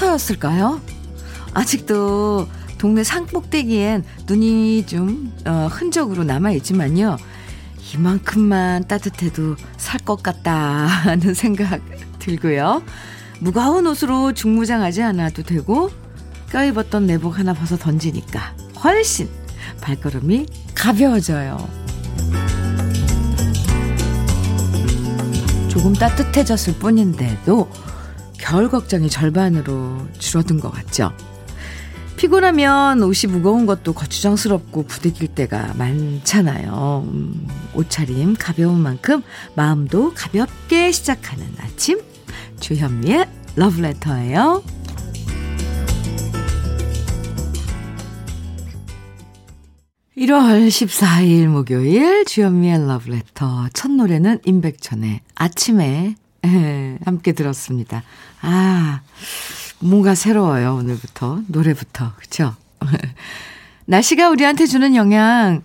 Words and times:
추워서였을까요? 0.00 0.80
아직도 1.52 2.48
동네 2.78 3.04
산꼭대기엔 3.04 4.04
눈이 4.26 4.86
좀 4.86 5.32
어, 5.46 5.68
흔적으로 5.70 6.24
남아있지만요. 6.24 7.18
이만큼만 7.94 8.88
따뜻해도 8.88 9.56
살 9.76 10.00
것 10.00 10.22
같다 10.22 10.52
하는 10.54 11.34
생각 11.34 11.80
들고요. 12.18 12.82
무거운 13.40 13.86
옷으로 13.86 14.32
중무장하지 14.32 15.02
않아도 15.02 15.42
되고 15.42 15.90
껴입었던 16.50 17.06
내복 17.06 17.38
하나 17.38 17.52
벗어 17.52 17.76
던지니까 17.76 18.54
훨씬 18.82 19.28
발걸음이 19.82 20.46
가벼워져요. 20.74 21.68
조금 25.68 25.92
따뜻해졌을 25.92 26.74
뿐인데도 26.74 27.68
겨울 28.40 28.68
걱정이 28.68 29.08
절반으로 29.08 30.06
줄어든 30.18 30.60
것 30.60 30.70
같죠. 30.70 31.12
피곤하면 32.16 33.02
옷이 33.02 33.32
무거운 33.32 33.64
것도 33.64 33.94
거추장스럽고 33.94 34.84
부대낄 34.84 35.28
때가 35.28 35.72
많잖아요. 35.78 37.06
음, 37.08 37.48
옷차림 37.74 38.34
가벼운 38.38 38.80
만큼 38.80 39.22
마음도 39.54 40.12
가볍게 40.14 40.92
시작하는 40.92 41.46
아침. 41.58 42.00
주현미의 42.60 43.26
러브레터예요. 43.56 44.62
1월 50.18 50.68
14일 50.68 51.46
목요일 51.46 52.26
주현미의 52.26 52.86
러브레터 52.86 53.70
첫 53.72 53.90
노래는 53.90 54.40
임백천의 54.44 55.20
아침에 55.34 56.16
예, 56.46 56.98
함께 57.04 57.32
들었습니다. 57.32 58.02
아, 58.40 59.00
뭔가 59.80 60.14
새로워요, 60.14 60.76
오늘부터. 60.76 61.42
노래부터. 61.48 62.12
그쵸? 62.16 62.54
날씨가 63.86 64.30
우리한테 64.30 64.66
주는 64.66 64.94
영향 64.94 65.62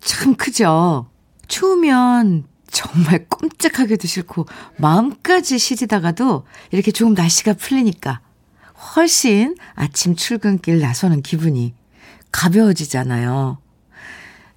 참 0.00 0.34
크죠? 0.34 1.08
추우면 1.48 2.44
정말 2.70 3.26
꼼짝하기도 3.28 4.06
싫고, 4.06 4.46
마음까지 4.78 5.58
시리다가도 5.58 6.46
이렇게 6.70 6.92
조금 6.92 7.14
날씨가 7.14 7.54
풀리니까 7.54 8.20
훨씬 8.96 9.56
아침 9.74 10.14
출근길 10.16 10.80
나서는 10.80 11.22
기분이 11.22 11.74
가벼워지잖아요. 12.32 13.58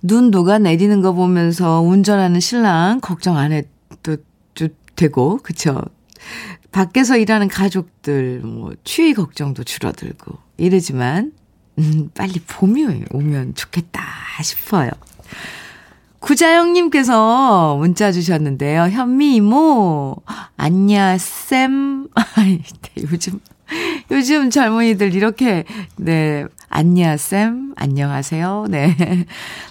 눈 0.02 0.32
녹아 0.32 0.60
내리는 0.60 1.02
거 1.02 1.14
보면서 1.14 1.82
운전하는 1.82 2.40
신랑 2.40 3.00
걱정 3.02 3.38
안 3.38 3.52
해도 3.52 4.18
되고, 4.96 5.38
그쵸? 5.38 5.82
밖에서 6.72 7.18
일하는 7.18 7.48
가족들, 7.48 8.40
뭐, 8.40 8.74
추위 8.84 9.14
걱정도 9.14 9.64
줄어들고, 9.64 10.38
이러지만, 10.58 11.34
음, 11.80 12.10
빨리 12.14 12.40
봄이 12.40 13.06
오면 13.12 13.56
좋겠다 13.56 14.02
싶어요. 14.44 14.90
구자영님께서 16.20 17.76
문자 17.78 18.12
주셨는데요. 18.12 18.84
현미 18.84 19.36
이모, 19.36 20.16
안녕, 20.56 21.18
쌤. 21.18 22.08
요즘, 23.12 23.40
요즘 24.10 24.50
젊은이들 24.50 25.16
이렇게, 25.16 25.66
네, 25.98 26.46
안녕, 26.70 27.18
쌤. 27.18 27.74
안녕하세요. 27.76 28.68
네. 28.70 29.26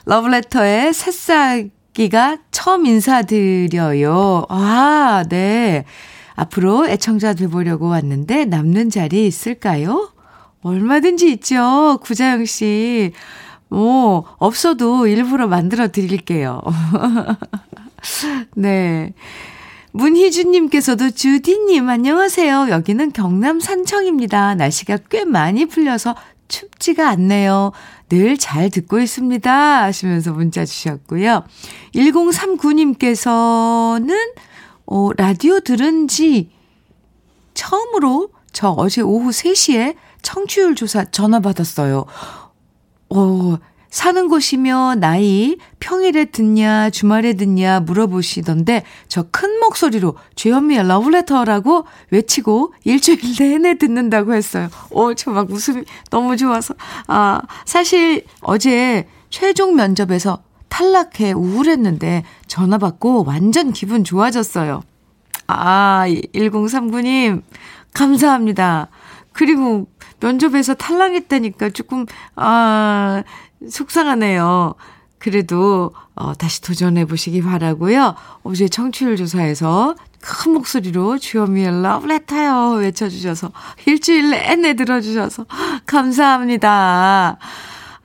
러브레터의 0.04 0.92
새싹 0.92 1.68
기가 1.92 2.38
처음 2.50 2.86
인사드려요. 2.86 4.46
아, 4.48 5.24
네. 5.28 5.84
앞으로 6.34 6.88
애청자 6.88 7.34
돼보려고 7.34 7.88
왔는데 7.88 8.46
남는 8.46 8.90
자리 8.90 9.26
있을까요? 9.26 10.10
얼마든지 10.62 11.30
있죠. 11.32 11.98
구자영 12.02 12.46
씨. 12.46 13.12
뭐, 13.68 14.24
없어도 14.38 15.06
일부러 15.06 15.46
만들어 15.46 15.88
드릴게요. 15.88 16.62
네. 18.56 19.12
문희준님께서도 19.92 21.10
주디님 21.10 21.88
안녕하세요. 21.88 22.68
여기는 22.70 23.12
경남 23.12 23.60
산청입니다. 23.60 24.54
날씨가 24.54 24.98
꽤 25.10 25.24
많이 25.24 25.66
풀려서 25.66 26.14
춥지가 26.52 27.08
않네요. 27.08 27.72
늘 28.10 28.36
잘 28.36 28.68
듣고 28.68 29.00
있습니다. 29.00 29.82
하시면서 29.82 30.32
문자 30.32 30.66
주셨고요. 30.66 31.44
1039님께서는 31.94 34.34
어, 34.86 35.10
라디오 35.16 35.60
들은 35.60 36.08
지 36.08 36.50
처음으로 37.54 38.30
저 38.52 38.70
어제 38.70 39.00
오후 39.00 39.30
3시에 39.30 39.94
청취율 40.20 40.74
조사 40.74 41.04
전화 41.04 41.40
받았어요. 41.40 42.04
어, 43.08 43.56
사는 43.92 44.26
곳이며 44.28 44.96
나이 44.98 45.58
평일에 45.78 46.24
듣냐 46.24 46.88
주말에 46.88 47.34
듣냐 47.34 47.80
물어보시던데 47.80 48.84
저 49.06 49.26
큰 49.30 49.58
목소리로 49.60 50.16
주현미의 50.34 50.88
러브레터라고 50.88 51.84
외치고 52.10 52.72
일주일 52.84 53.18
내내 53.38 53.76
듣는다고 53.76 54.34
했어요. 54.34 54.68
어, 54.90 55.12
저막 55.14 55.50
웃음이 55.50 55.84
너무 56.10 56.36
좋아서. 56.36 56.74
아, 57.06 57.40
사실 57.64 58.24
어제 58.40 59.06
최종 59.30 59.76
면접에서 59.76 60.42
탈락해 60.68 61.32
우울했는데 61.32 62.24
전화 62.46 62.78
받고 62.78 63.24
완전 63.26 63.72
기분 63.72 64.04
좋아졌어요. 64.04 64.82
아, 65.48 66.04
1039님, 66.34 67.42
감사합니다. 67.92 68.88
그리고 69.32 69.86
면접에서 70.20 70.74
탈락했다니까 70.74 71.70
조금, 71.70 72.06
아, 72.36 73.22
속상하네요. 73.70 74.74
그래도, 75.18 75.92
어, 76.16 76.34
다시 76.34 76.60
도전해 76.62 77.04
보시기 77.04 77.42
바라고요 77.42 78.16
어제 78.42 78.68
청취율 78.68 79.16
조사에서 79.16 79.94
큰 80.20 80.52
목소리로 80.52 81.18
주현미의 81.18 81.82
러브레터요 81.82 82.78
외쳐주셔서 82.78 83.52
일주일 83.86 84.30
내내 84.30 84.74
들어주셔서 84.74 85.46
감사합니다. 85.86 87.38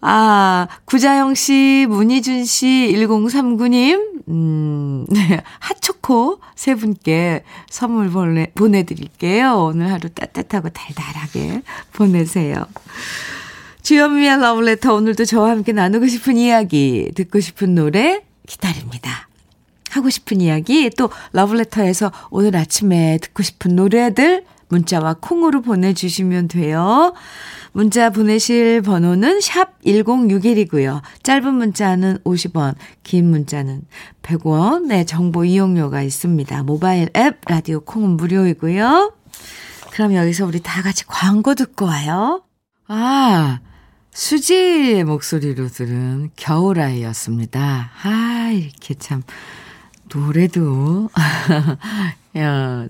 아, 0.01 0.67
구자영 0.85 1.34
씨, 1.34 1.88
문희준 1.90 2.46
씨, 2.46 2.94
1039님, 2.94 4.28
음, 4.28 5.06
네, 5.09 5.41
핫초코 5.59 6.40
세 6.56 6.75
분께 6.75 7.44
선물 7.69 8.12
보내, 8.12 8.51
보내드릴게요. 8.53 9.56
오늘 9.57 9.91
하루 9.91 10.09
따뜻하고 10.09 10.69
달달하게 10.69 11.63
보내세요. 11.94 12.66
주현미의 13.87 14.41
러브레터 14.41 14.93
오늘도 14.93 15.23
저와 15.23 15.49
함께 15.49 15.71
나누고 15.71 16.07
싶은 16.07 16.35
이야기, 16.35 17.09
듣고 17.15 17.39
싶은 17.39 17.73
노래 17.73 18.21
기다립니다. 18.45 19.29
하고 19.91 20.09
싶은 20.09 20.41
이야기, 20.41 20.89
또 20.89 21.09
러브레터에서 21.31 22.11
오늘 22.29 22.57
아침에 22.57 23.17
듣고 23.21 23.43
싶은 23.43 23.77
노래들 23.77 24.43
문자와 24.67 25.15
콩으로 25.21 25.61
보내주시면 25.61 26.49
돼요. 26.49 27.13
문자 27.71 28.09
보내실 28.09 28.81
번호는 28.81 29.39
샵 29.39 29.81
1061이고요. 29.83 31.01
짧은 31.23 31.53
문자는 31.53 32.17
50원, 32.25 32.75
긴 33.03 33.29
문자는 33.29 33.83
100원. 34.21 34.87
네, 34.87 35.05
정보 35.05 35.45
이용료가 35.45 36.01
있습니다. 36.01 36.63
모바일 36.63 37.07
앱 37.16 37.40
라디오 37.45 37.79
콩은 37.79 38.17
무료이고요. 38.17 39.13
그럼 39.91 40.13
여기서 40.13 40.45
우리 40.45 40.59
다 40.59 40.81
같이 40.81 41.05
광고 41.07 41.55
듣고 41.55 41.85
와요. 41.85 42.43
아, 42.90 43.61
수지의 44.22 45.03
목소리로 45.03 45.67
들은 45.67 46.31
겨울아이였습니다. 46.37 47.91
아, 48.02 48.49
이렇게 48.52 48.96
참, 48.96 49.22
노래도, 50.11 51.08
야, 52.35 52.87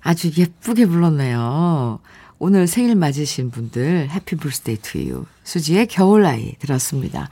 아주 0.00 0.30
예쁘게 0.34 0.86
불렀네요. 0.86 2.00
오늘 2.38 2.66
생일 2.66 2.94
맞으신 2.96 3.50
분들 3.50 4.08
happy 4.12 4.36
birthday 4.36 4.78
to 4.78 4.98
you 5.00 5.26
수지의 5.44 5.88
겨울아이 5.88 6.56
들었습니다. 6.58 7.28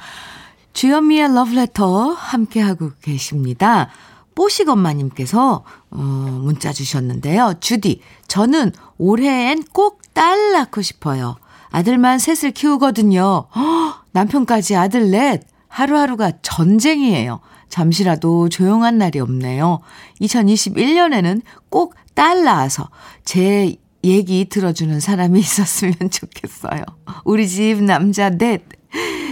주현미의 0.75 1.35
러브레터 1.35 2.13
함께하고 2.13 2.93
계십니다. 3.01 3.89
뽀시엄마님께서 4.35 5.65
어, 5.91 5.97
문자 5.97 6.75
주셨는데요. 6.75 7.55
주디, 7.61 8.03
저는 8.29 8.73
올해엔 8.99 9.65
꼭 9.73 10.01
딸 10.13 10.53
낳고 10.53 10.83
싶어요. 10.83 11.37
아들만 11.71 12.19
셋을 12.19 12.53
키우거든요. 12.53 13.47
허, 13.55 13.95
남편까지 14.13 14.77
아들 14.77 15.11
넷. 15.11 15.43
하루하루가 15.69 16.33
전쟁이에요. 16.43 17.41
잠시라도 17.69 18.49
조용한 18.49 18.99
날이 18.99 19.21
없네요. 19.21 19.81
2021년에는 20.21 21.43
꼭 21.71 21.95
딸 22.21 22.45
낳아서 22.45 22.91
제 23.25 23.77
얘기 24.05 24.45
들어주는 24.47 25.01
사람이 25.01 25.41
있었으면 25.41 25.95
좋겠어요. 26.11 26.83
우리 27.25 27.49
집 27.49 27.83
남자 27.83 28.29
넷. 28.29 28.63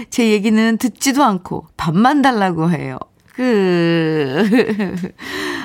제 0.08 0.30
얘기는 0.30 0.78
듣지도 0.78 1.22
않고 1.22 1.66
밥만 1.76 2.22
달라고 2.22 2.70
해요. 2.70 2.96
그, 3.34 5.12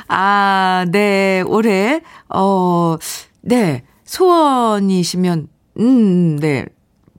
아, 0.09 0.85
네, 0.91 1.41
올해, 1.47 2.01
어, 2.27 2.97
네. 3.41 3.83
소원이시면, 4.03 5.47
음, 5.79 6.37
네. 6.37 6.65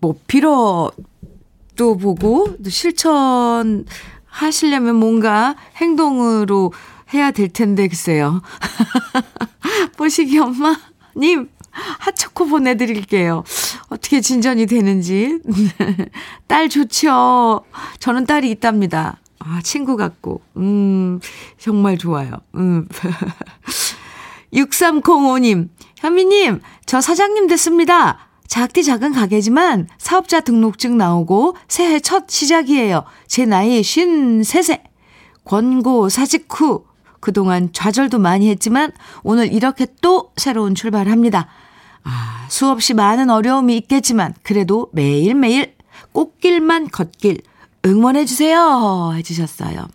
뭐, 0.00 0.14
빌어 0.26 0.90
또 1.76 1.96
보고, 1.96 2.56
또 2.62 2.70
실천 2.70 3.84
하시려면 4.26 4.96
뭔가 4.96 5.56
행동으로 5.76 6.72
해야 7.12 7.30
될 7.30 7.48
텐데, 7.48 7.88
글쎄요. 7.88 8.42
뽀시기 9.96 10.38
엄마님, 10.38 11.48
핫초코 11.70 12.46
보내드릴게요. 12.46 13.44
어떻게 13.88 14.20
진전이 14.20 14.66
되는지. 14.66 15.40
딸 16.46 16.68
좋죠. 16.68 17.64
저는 17.98 18.26
딸이 18.26 18.50
있답니다. 18.50 19.18
아, 19.40 19.60
친구 19.62 19.96
같고. 19.96 20.40
음, 20.56 21.20
정말 21.58 21.98
좋아요. 21.98 22.30
음. 22.54 22.88
6305님, 24.52 25.68
현미님, 25.98 26.60
저 26.86 27.00
사장님 27.00 27.48
됐습니다. 27.48 28.23
작디 28.46 28.84
작은 28.84 29.12
가게지만 29.12 29.88
사업자 29.98 30.40
등록증 30.40 30.96
나오고 30.96 31.56
새해 31.68 32.00
첫 32.00 32.28
시작이에요. 32.28 33.04
제 33.26 33.46
나이 33.46 33.80
53세. 33.80 34.82
권고 35.44 36.08
사직 36.08 36.46
후 36.48 36.84
그동안 37.20 37.70
좌절도 37.72 38.18
많이 38.18 38.48
했지만 38.48 38.92
오늘 39.22 39.52
이렇게 39.52 39.86
또 40.00 40.32
새로운 40.36 40.74
출발합니다. 40.74 41.48
아, 42.04 42.46
수없이 42.48 42.94
많은 42.94 43.30
어려움이 43.30 43.76
있겠지만 43.78 44.34
그래도 44.42 44.88
매일매일 44.92 45.74
꽃길만 46.12 46.88
걷길 46.88 47.40
응원해 47.86 48.24
주세요. 48.24 49.12
해 49.14 49.22
주셨어요. 49.22 49.88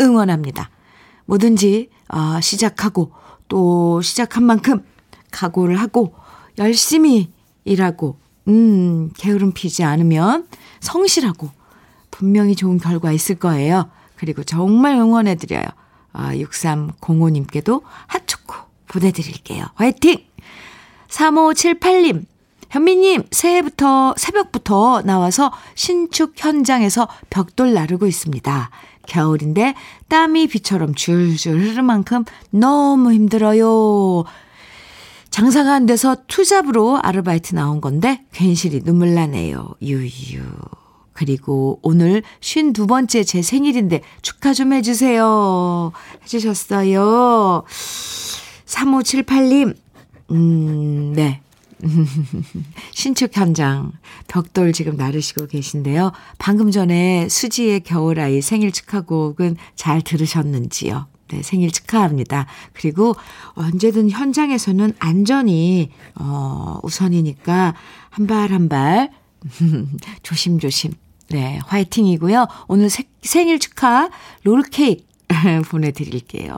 응원합니다. 0.00 0.70
뭐든지, 1.26 1.88
어, 2.08 2.40
시작하고 2.40 3.12
또 3.48 4.02
시작한 4.02 4.44
만큼 4.44 4.84
각오를 5.30 5.80
하고 5.80 6.14
열심히 6.58 7.30
일하고, 7.64 8.18
음, 8.48 9.10
게으름 9.16 9.52
피지 9.52 9.84
않으면 9.84 10.48
성실하고 10.80 11.50
분명히 12.10 12.56
좋은 12.56 12.78
결과 12.78 13.12
있을 13.12 13.36
거예요. 13.36 13.88
그리고 14.16 14.44
정말 14.44 14.94
응원해드려요. 14.94 15.64
아, 16.12 16.34
6305님께도 16.34 17.82
핫초코 18.06 18.54
보내드릴게요. 18.88 19.66
화이팅! 19.74 20.24
3578님, 21.08 22.24
현미님, 22.70 23.24
새해부터, 23.30 24.14
새벽부터 24.16 25.02
나와서 25.02 25.52
신축 25.74 26.32
현장에서 26.36 27.08
벽돌 27.30 27.74
나르고 27.74 28.06
있습니다. 28.06 28.70
겨울인데 29.06 29.74
땀이 30.08 30.46
비처럼 30.46 30.94
줄줄 30.94 31.60
흐를 31.60 31.82
만큼 31.82 32.24
너무 32.50 33.12
힘들어요. 33.12 34.24
장사가 35.32 35.72
안 35.72 35.86
돼서 35.86 36.14
투잡으로 36.28 37.00
아르바이트 37.02 37.54
나온 37.54 37.80
건데 37.80 38.20
괜시리 38.32 38.82
눈물 38.82 39.14
나네요. 39.14 39.74
유유. 39.80 40.42
그리고 41.14 41.80
오늘 41.82 42.22
52번째 42.40 43.26
제 43.26 43.40
생일인데 43.40 44.02
축하 44.20 44.52
좀 44.52 44.74
해주세요. 44.74 45.92
해주셨어요. 46.22 47.64
3578님, 48.66 49.74
음, 50.32 51.12
네. 51.14 51.40
신축 52.92 53.34
현장 53.34 53.92
벽돌 54.28 54.72
지금 54.74 54.96
나르시고 54.96 55.46
계신데요. 55.46 56.12
방금 56.38 56.70
전에 56.70 57.26
수지의 57.30 57.80
겨울아이 57.80 58.42
생일 58.42 58.70
축하곡은 58.70 59.56
잘 59.76 60.02
들으셨는지요? 60.02 61.06
네, 61.32 61.42
생일 61.42 61.70
축하합니다. 61.72 62.46
그리고 62.74 63.14
언제든 63.54 64.10
현장에서는 64.10 64.92
안전이 64.98 65.90
어 66.16 66.78
우선이니까 66.82 67.74
한 68.10 68.26
발 68.26 68.50
한 68.52 68.68
발 68.68 69.10
조심조심. 70.22 70.92
네, 71.30 71.58
화이팅이고요. 71.66 72.46
오늘 72.68 72.90
세, 72.90 73.04
생일 73.22 73.58
축하 73.58 74.10
롤케이크 74.44 75.02
보내드릴게요. 75.70 76.56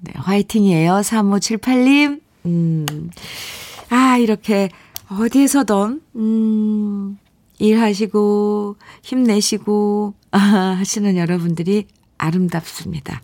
네, 0.00 0.12
화이팅이에요. 0.16 0.92
3578님. 0.94 2.20
음. 2.46 3.10
아, 3.90 4.16
이렇게 4.18 4.68
어디에서든, 5.08 6.00
음, 6.16 7.18
일하시고, 7.60 8.76
힘내시고, 9.02 10.14
아, 10.32 10.38
하시는 10.78 11.16
여러분들이 11.16 11.86
아름답습니다. 12.18 13.22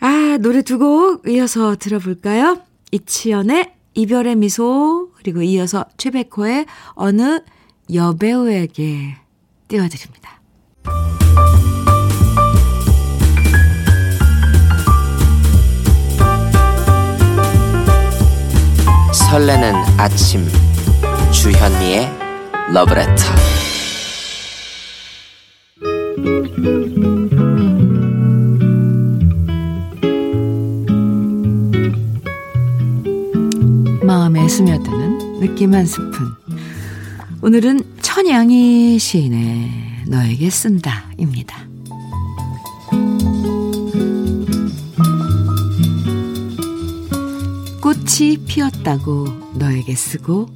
아, 0.00 0.38
노래 0.40 0.62
두 0.62 0.78
곡 0.78 1.28
이어서 1.28 1.76
들어볼까요? 1.76 2.60
이치연의 2.90 3.72
이별의 3.94 4.36
미소, 4.36 5.10
그리고 5.16 5.42
이어서 5.42 5.84
최백호의 5.96 6.66
어느 6.94 7.40
여배우에게 7.92 9.16
띄워드립니다. 9.68 10.40
설레는 19.12 19.74
아침 19.98 20.46
주현미의 21.32 22.10
러브레터 22.72 23.24
스며드는 34.54 35.40
느낌 35.40 35.74
한 35.74 35.84
스푼 35.84 36.12
오늘은 37.42 37.80
천양희 38.00 39.00
시인의 39.00 40.04
너에게 40.06 40.48
쓴다입니다. 40.48 41.66
꽃이 47.82 48.44
피었다고 48.46 49.26
너에게 49.54 49.96
쓰고 49.96 50.46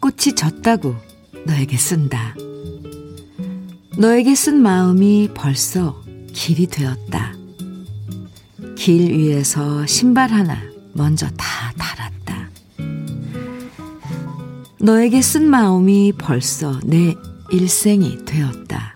꽃이 0.00 0.34
졌다고 0.34 0.96
너에게 1.44 1.76
쓴다. 1.76 2.34
너에게 3.98 4.34
쓴 4.34 4.62
마음이 4.62 5.28
벌써 5.34 6.02
길이 6.32 6.66
되었다. 6.66 7.34
길 8.74 9.12
위에서 9.12 9.84
신발 9.84 10.30
하나 10.30 10.62
먼저 10.94 11.28
다. 11.36 11.63
너에게 14.84 15.22
쓴 15.22 15.48
마음이 15.48 16.12
벌써 16.18 16.78
내 16.84 17.14
일생이 17.50 18.22
되었다. 18.26 18.94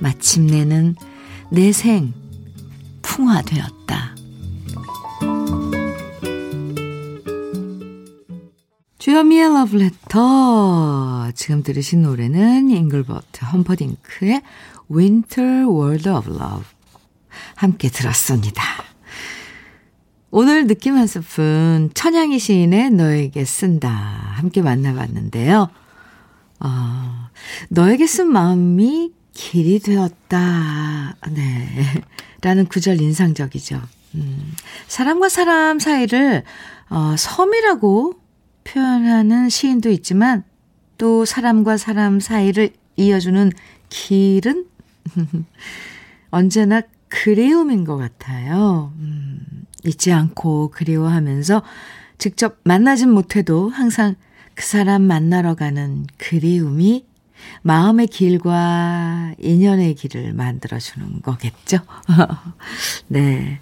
마침내는 0.00 0.96
내 1.50 1.72
생 1.72 2.14
풍화되었다. 3.02 4.16
주현미의 8.98 9.52
러브레터. 9.52 11.32
지금 11.34 11.62
들으신 11.62 12.00
노래는 12.02 12.70
잉글버트 12.70 13.44
험퍼딩크의 13.44 14.40
Winter 14.90 15.66
World 15.66 16.08
of 16.08 16.30
Love. 16.30 16.64
함께 17.56 17.90
들었습니다. 17.90 18.62
오늘 20.34 20.66
느낌 20.66 20.96
한 20.96 21.06
스푼 21.06 21.90
천양희 21.92 22.38
시인의 22.38 22.92
너에게 22.92 23.44
쓴다. 23.44 23.90
함께 23.90 24.62
만나봤는데요. 24.62 25.68
어, 26.60 27.28
너에게 27.68 28.06
쓴 28.06 28.32
마음이 28.32 29.12
길이 29.34 29.78
되었다. 29.78 31.16
네. 31.32 31.84
라는 32.40 32.64
구절 32.64 33.02
인상적이죠. 33.02 33.82
음, 34.14 34.54
사람과 34.86 35.28
사람 35.28 35.78
사이를 35.78 36.44
어, 36.88 37.14
섬이라고 37.14 38.14
표현하는 38.64 39.50
시인도 39.50 39.90
있지만 39.90 40.44
또 40.96 41.26
사람과 41.26 41.76
사람 41.76 42.20
사이를 42.20 42.70
이어주는 42.96 43.52
길은 43.90 44.64
언제나 46.30 46.80
그리움인 47.08 47.84
것 47.84 47.98
같아요. 47.98 48.94
음, 48.96 49.61
잊지 49.84 50.12
않고 50.12 50.70
그리워하면서 50.70 51.62
직접 52.18 52.58
만나진 52.64 53.10
못해도 53.10 53.68
항상 53.68 54.14
그 54.54 54.64
사람 54.64 55.02
만나러 55.02 55.54
가는 55.54 56.06
그리움이 56.18 57.04
마음의 57.62 58.06
길과 58.06 59.34
인연의 59.38 59.94
길을 59.94 60.32
만들어주는 60.34 61.22
거겠죠. 61.22 61.78
네. 63.08 63.60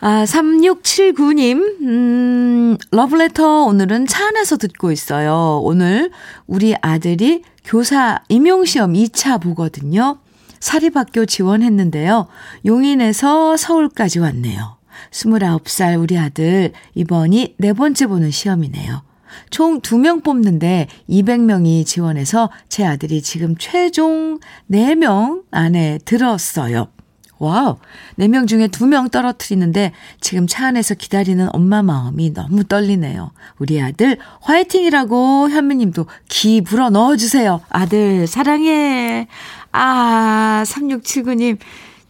아, 0.00 0.24
3679님, 0.24 1.80
음, 1.82 2.76
러브레터 2.92 3.64
오늘은 3.64 4.06
차 4.06 4.28
안에서 4.28 4.56
듣고 4.56 4.92
있어요. 4.92 5.60
오늘 5.64 6.12
우리 6.46 6.76
아들이 6.80 7.42
교사 7.64 8.20
임용시험 8.28 8.92
2차 8.92 9.42
보거든요. 9.42 10.18
사립학교 10.60 11.26
지원했는데요. 11.26 12.28
용인에서 12.64 13.56
서울까지 13.56 14.20
왔네요. 14.20 14.77
29살 15.10 16.00
우리 16.00 16.18
아들 16.18 16.72
이번이 16.94 17.54
네 17.58 17.72
번째 17.72 18.06
보는 18.06 18.30
시험이네요. 18.30 19.02
총 19.50 19.80
2명 19.80 20.24
뽑는데 20.24 20.88
200명이 21.08 21.84
지원해서 21.86 22.50
제 22.68 22.84
아들이 22.84 23.22
지금 23.22 23.56
최종 23.58 24.38
4명 24.70 25.42
안에 25.50 25.98
들었어요. 26.04 26.88
와우. 27.38 27.76
4명 28.18 28.48
중에 28.48 28.66
2명 28.66 29.10
떨어뜨리는데 29.10 29.92
지금 30.20 30.46
차 30.46 30.66
안에서 30.66 30.94
기다리는 30.94 31.48
엄마 31.52 31.82
마음이 31.82 32.34
너무 32.34 32.64
떨리네요. 32.64 33.30
우리 33.58 33.80
아들 33.80 34.18
화이팅이라고 34.40 35.48
현미님도 35.50 36.06
기 36.28 36.60
불어 36.62 36.90
넣어주세요. 36.90 37.60
아들 37.68 38.26
사랑해. 38.26 39.28
아, 39.70 40.64
3679님. 40.66 41.58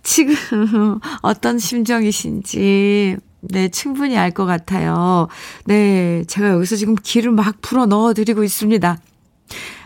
지금 0.08 0.34
어떤 1.20 1.58
심정이신지 1.58 3.16
네, 3.40 3.68
충분히 3.68 4.16
알 4.16 4.30
것 4.32 4.46
같아요. 4.46 5.28
네, 5.66 6.24
제가 6.26 6.48
여기서 6.48 6.76
지금 6.76 6.94
기를 6.94 7.30
막 7.30 7.60
불어 7.60 7.84
넣어 7.84 8.14
드리고 8.14 8.42
있습니다. 8.42 8.98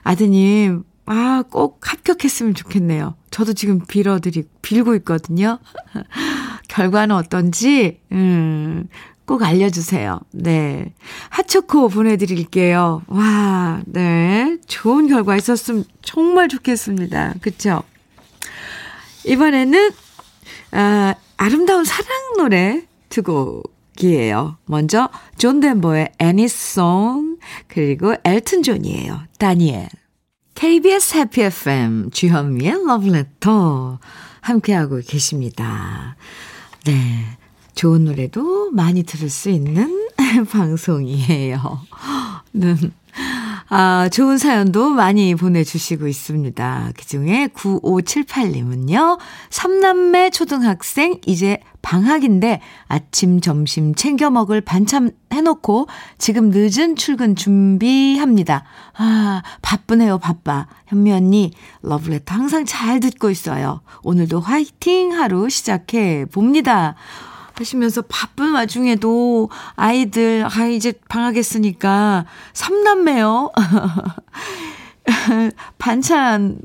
아드님, 0.04 0.84
아, 1.06 1.42
꼭 1.50 1.80
합격했으면 1.82 2.54
좋겠네요. 2.54 3.16
저도 3.32 3.52
지금 3.52 3.80
빌어드리, 3.80 4.44
빌고 4.62 4.94
있거든요. 4.96 5.58
결과는 6.68 7.16
어떤지, 7.16 7.98
음, 8.12 8.86
꼭 9.26 9.42
알려주세요. 9.42 10.20
네. 10.32 10.94
핫초코 11.30 11.88
보내드릴게요. 11.88 13.02
와, 13.08 13.82
네. 13.86 14.56
좋은 14.68 15.08
결과 15.08 15.36
있었으면 15.36 15.84
정말 16.00 16.48
좋겠습니다. 16.48 17.34
그쵸? 17.40 17.82
이번에는, 19.24 19.90
아, 20.72 21.14
아름다운 21.36 21.84
사랑 21.84 22.08
노래 22.36 22.82
두 23.08 23.22
곡이에요. 23.22 24.56
먼저, 24.64 25.08
존 25.38 25.60
덴버의 25.60 26.12
Annie's 26.18 26.88
Song, 26.88 27.38
그리고 27.68 28.14
엘튼 28.24 28.62
존이에요. 28.62 29.22
Daniel. 29.38 29.88
KBS 30.54 31.16
Happy 31.16 31.42
FM 31.42 32.10
주현미의 32.10 32.86
러브레터 32.86 33.98
함께하고 34.40 35.00
계십니다. 35.06 36.16
네. 36.84 37.38
좋은 37.74 38.04
노래도 38.04 38.70
많이 38.70 39.02
들을 39.02 39.30
수 39.30 39.48
있는 39.48 40.08
방송이에요. 40.50 41.80
는 42.52 42.92
아, 43.74 44.10
좋은 44.10 44.36
사연도 44.36 44.90
많이 44.90 45.34
보내주시고 45.34 46.06
있습니다. 46.06 46.90
그 46.94 47.06
중에 47.06 47.48
9578님은요, 47.54 49.18
삼남매 49.48 50.28
초등학생 50.28 51.18
이제 51.24 51.56
방학인데 51.80 52.60
아침, 52.86 53.40
점심 53.40 53.94
챙겨 53.94 54.28
먹을 54.28 54.60
반찬 54.60 55.12
해놓고 55.32 55.88
지금 56.18 56.50
늦은 56.52 56.96
출근 56.96 57.34
준비합니다. 57.34 58.64
아, 58.92 59.42
바쁘네요, 59.62 60.18
바빠. 60.18 60.66
현미 60.88 61.10
언니, 61.10 61.50
러브레터 61.80 62.34
항상 62.34 62.66
잘 62.66 63.00
듣고 63.00 63.30
있어요. 63.30 63.80
오늘도 64.02 64.40
화이팅 64.40 65.14
하루 65.14 65.48
시작해 65.48 66.26
봅니다. 66.26 66.94
하시면서 67.54 68.02
바쁜 68.02 68.52
와중에도 68.52 69.50
아이들, 69.76 70.44
아, 70.44 70.66
이제 70.66 70.92
방학했으니까 71.08 72.26
삼남매요. 72.52 73.52
반찬 75.78 76.58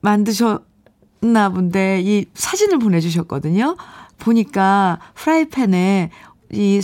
만드셨나 0.00 1.48
본데 1.52 2.02
이 2.04 2.26
사진을 2.34 2.78
보내주셨거든요. 2.78 3.76
보니까 4.18 4.98
프라이팬에 5.14 6.10
이 6.52 6.80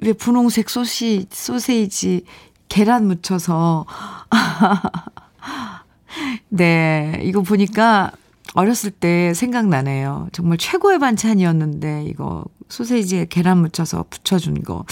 왜 0.00 0.12
분홍색 0.12 0.70
소시, 0.70 1.26
소세지 1.30 2.24
계란 2.68 3.06
묻혀서 3.06 3.86
네, 6.48 7.20
이거 7.24 7.42
보니까 7.42 8.12
어렸을 8.54 8.90
때 8.90 9.34
생각나네요. 9.34 10.28
정말 10.32 10.58
최고의 10.58 10.98
반찬이었는데 10.98 12.04
이거 12.08 12.44
소세지에 12.68 13.26
계란 13.28 13.58
묻혀서 13.58 14.06
부쳐준 14.10 14.62
거. 14.62 14.84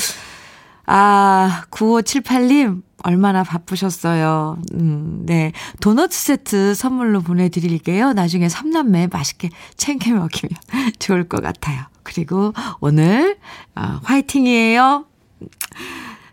아, 0.86 1.64
9578님, 1.70 2.82
얼마나 3.02 3.42
바쁘셨어요. 3.42 4.58
음, 4.74 5.22
네. 5.26 5.52
도넛 5.80 6.12
세트 6.12 6.74
선물로 6.74 7.20
보내드릴게요. 7.20 8.12
나중에 8.12 8.48
삼남매 8.48 9.08
맛있게 9.12 9.50
챙겨 9.76 10.12
먹이면 10.12 10.56
좋을 10.98 11.28
것 11.28 11.42
같아요. 11.42 11.82
그리고 12.02 12.52
오늘, 12.80 13.36
아, 13.74 14.00
화이팅이에요. 14.04 15.06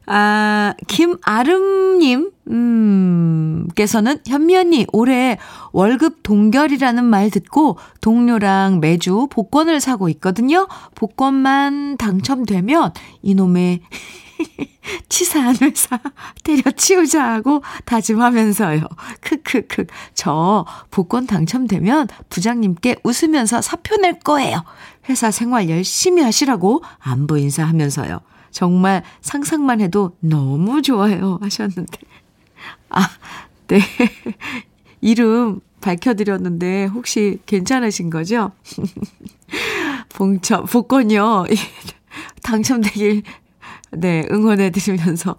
아, 0.05 0.73
김아름님, 0.87 2.31
음, 2.49 3.67
께서는 3.75 4.19
현미 4.27 4.55
언니, 4.55 4.85
올해 4.91 5.37
월급 5.71 6.23
동결이라는 6.23 7.03
말 7.03 7.29
듣고 7.29 7.77
동료랑 8.01 8.79
매주 8.81 9.27
복권을 9.29 9.79
사고 9.79 10.09
있거든요. 10.09 10.67
복권만 10.95 11.97
당첨되면 11.97 12.93
이놈의 13.21 13.81
치사한 15.09 15.55
회사 15.61 15.99
때려치우자 16.43 17.23
하고 17.23 17.63
다짐하면서요. 17.85 18.81
크크크. 19.21 19.85
저 20.13 20.65
복권 20.91 21.25
당첨되면 21.27 22.07
부장님께 22.29 22.97
웃으면서 23.03 23.61
사표 23.61 23.95
낼 23.97 24.19
거예요. 24.19 24.63
회사 25.09 25.31
생활 25.31 25.69
열심히 25.69 26.21
하시라고 26.21 26.83
안부 26.99 27.39
인사하면서요. 27.39 28.19
정말 28.53 29.03
상상만 29.21 29.81
해도 29.81 30.15
너무 30.21 30.81
좋아요. 30.81 31.39
하셨는데. 31.41 31.97
아, 32.89 33.09
네. 33.67 33.79
이름 35.01 35.59
밝혀드렸는데 35.81 36.85
혹시 36.85 37.39
괜찮으신 37.45 38.09
거죠? 38.09 38.51
봉천, 40.15 40.65
복권이요. 40.65 41.45
당첨되길, 42.43 43.23
네, 43.91 44.25
응원해드리면서. 44.31 45.35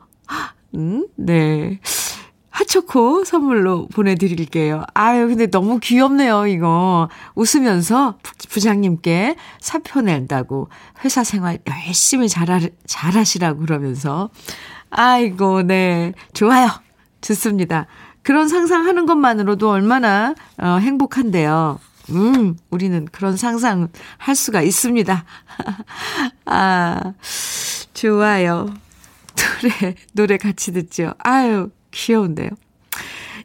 음, 0.75 1.07
네. 1.17 1.79
핫초코 2.55 3.25
선물로 3.25 3.89
보내드릴게요. 3.89 4.85
아유, 4.95 5.27
근데 5.27 5.49
너무 5.49 5.81
귀엽네요, 5.81 6.47
이거. 6.47 7.09
웃으면서 7.35 8.19
부장님께 8.49 9.35
사표 9.59 10.01
낸다고 10.01 10.69
회사 11.05 11.25
생활 11.25 11.59
열심히 11.69 12.29
잘하, 12.29 12.61
잘하시라고 12.87 13.59
그러면서. 13.59 14.31
아이고, 14.91 15.63
네. 15.63 16.13
좋아요. 16.33 16.69
좋습니다. 17.23 17.89
그런 18.23 18.47
상상하는 18.47 19.05
것만으로도 19.07 19.69
얼마나 19.69 20.37
어, 20.57 20.79
행복한데요. 20.81 21.81
음, 22.11 22.57
우리는 22.71 23.05
그런 23.11 23.37
상상 23.37 23.89
할 24.17 24.37
수가 24.37 24.63
있습니다. 24.63 25.25
아, 26.47 27.15
좋아요. 27.95 28.73
노래, 29.35 29.95
노래 30.13 30.37
같이 30.37 30.73
듣죠. 30.73 31.15
아유, 31.19 31.71
귀여운데요. 31.95 32.51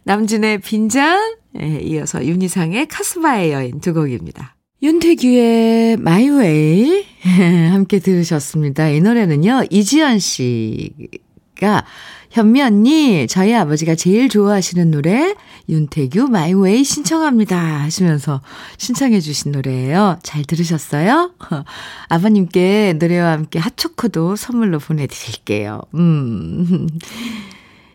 남진의 0.03 0.59
빈잔, 0.59 1.35
에 1.57 1.79
이어서 1.81 2.25
윤희상의 2.25 2.87
카스바의 2.87 3.51
여인 3.51 3.79
두 3.79 3.93
곡입니다. 3.93 4.55
윤태규의 4.81 5.97
My 5.97 6.41
Way 6.41 7.05
함께 7.71 7.99
들으셨습니다. 7.99 8.89
이 8.89 9.01
노래는요, 9.01 9.65
이지연 9.69 10.19
씨가 10.19 11.85
현미 12.29 12.61
언니, 12.61 13.27
저희 13.27 13.53
아버지가 13.53 13.95
제일 13.95 14.29
좋아하시는 14.29 14.91
노래, 14.91 15.35
윤태규 15.67 16.29
My 16.29 16.51
Way 16.51 16.83
신청합니다. 16.83 17.57
하시면서 17.81 18.41
신청해 18.77 19.19
주신 19.19 19.51
노래예요. 19.51 20.19
잘 20.23 20.43
들으셨어요? 20.43 21.33
아버님께 22.07 22.93
노래와 22.99 23.31
함께 23.31 23.59
핫초코도 23.59 24.35
선물로 24.35 24.79
보내드릴게요. 24.79 25.81
음. 25.95 26.87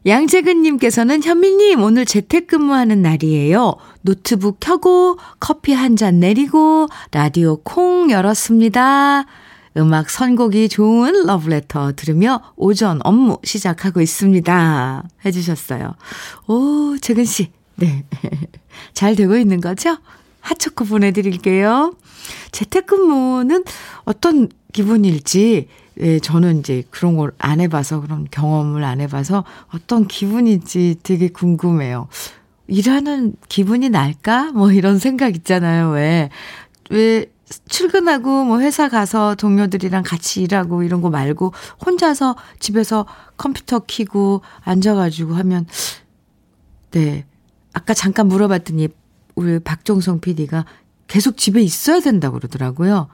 양재근님께서는 0.06 1.22
현미님, 1.22 1.82
오늘 1.82 2.04
재택근무하는 2.04 3.00
날이에요. 3.00 3.74
노트북 4.02 4.58
켜고 4.60 5.18
커피 5.40 5.72
한 5.72 5.96
잔 5.96 6.18
내리고 6.20 6.88
라디오 7.12 7.56
콩 7.62 8.10
열었습니다. 8.10 9.24
음악 9.76 10.10
선곡이 10.10 10.68
좋은 10.68 11.24
러브레터 11.26 11.92
들으며 11.94 12.40
오전 12.56 13.00
업무 13.04 13.38
시작하고 13.44 14.00
있습니다. 14.00 15.04
해주셨어요. 15.24 15.94
오, 16.48 16.96
재근씨. 17.00 17.50
네. 17.76 18.04
잘 18.92 19.14
되고 19.16 19.36
있는 19.36 19.60
거죠? 19.60 19.96
핫초코 20.40 20.84
보내드릴게요. 20.84 21.94
재택근무는 22.52 23.64
어떤 24.04 24.48
기분일지 24.72 25.68
예, 26.00 26.18
저는 26.18 26.60
이제 26.60 26.82
그런 26.90 27.16
걸 27.16 27.32
안 27.38 27.60
해봐서, 27.60 28.00
그런 28.00 28.26
경험을 28.30 28.84
안 28.84 29.00
해봐서 29.00 29.44
어떤 29.72 30.06
기분인지 30.08 30.96
되게 31.02 31.28
궁금해요. 31.28 32.08
일하는 32.66 33.34
기분이 33.48 33.90
날까? 33.90 34.52
뭐 34.52 34.72
이런 34.72 34.98
생각 34.98 35.36
있잖아요. 35.36 35.90
왜, 35.90 36.30
왜 36.90 37.26
출근하고 37.68 38.44
뭐 38.44 38.60
회사 38.60 38.88
가서 38.88 39.34
동료들이랑 39.34 40.02
같이 40.02 40.42
일하고 40.42 40.82
이런 40.82 41.02
거 41.02 41.10
말고 41.10 41.52
혼자서 41.84 42.36
집에서 42.58 43.06
컴퓨터 43.36 43.80
키고 43.80 44.40
앉아가지고 44.62 45.34
하면 45.34 45.66
네. 46.92 47.26
아까 47.72 47.92
잠깐 47.92 48.28
물어봤더니 48.28 48.88
우리 49.34 49.58
박종성 49.58 50.20
PD가 50.20 50.64
계속 51.06 51.36
집에 51.36 51.60
있어야 51.60 52.00
된다고 52.00 52.38
그러더라고요. 52.38 53.08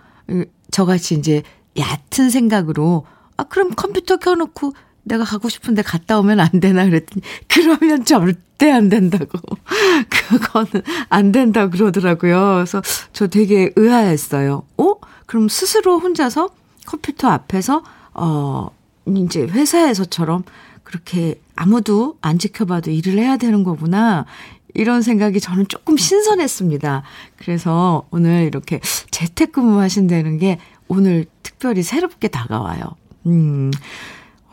저같이 0.71 1.15
이제 1.17 1.43
얕은 1.77 2.31
생각으로 2.31 3.07
아 3.37 3.45
그럼 3.45 3.71
컴퓨터 3.75 4.17
켜놓고 4.17 4.73
내가 5.03 5.25
가고 5.25 5.49
싶은데 5.49 5.83
갔다 5.83 6.19
오면 6.19 6.41
안 6.41 6.49
되나 6.61 6.85
그랬더니 6.85 7.23
그러면 7.49 8.05
절대 8.05 8.71
안 8.71 8.89
된다고. 8.89 9.39
그거는 10.11 10.83
안 11.09 11.33
된다 11.33 11.65
고 11.65 11.71
그러더라고요. 11.71 12.55
그래서 12.57 12.83
저 13.13 13.27
되게 13.27 13.73
의아했어요. 13.77 14.63
어? 14.79 14.95
그럼 15.27 15.49
스스로 15.49 15.99
혼자서 15.99 16.51
컴퓨터 16.87 17.29
앞에서 17.29 17.83
어 18.15 18.71
이제 19.07 19.43
회사에서처럼 19.43 20.45
그렇게 20.85 21.41
아무도 21.57 22.17
안 22.21 22.39
지켜봐도 22.39 22.91
일을 22.91 23.19
해야 23.19 23.37
되는 23.37 23.63
거구나. 23.63 24.27
이런 24.75 25.03
생각이 25.03 25.41
저는 25.41 25.67
조금 25.69 25.97
신선했습니다. 25.97 27.03
그래서 27.37 28.07
오늘 28.11 28.45
이렇게 28.45 28.81
재택근무 29.11 29.81
하신다는 29.81 30.39
게 30.39 30.59
오늘 30.91 31.25
특별히 31.45 31.85
새롭게 31.85 32.27
다가와요. 32.29 32.97
음. 33.27 33.71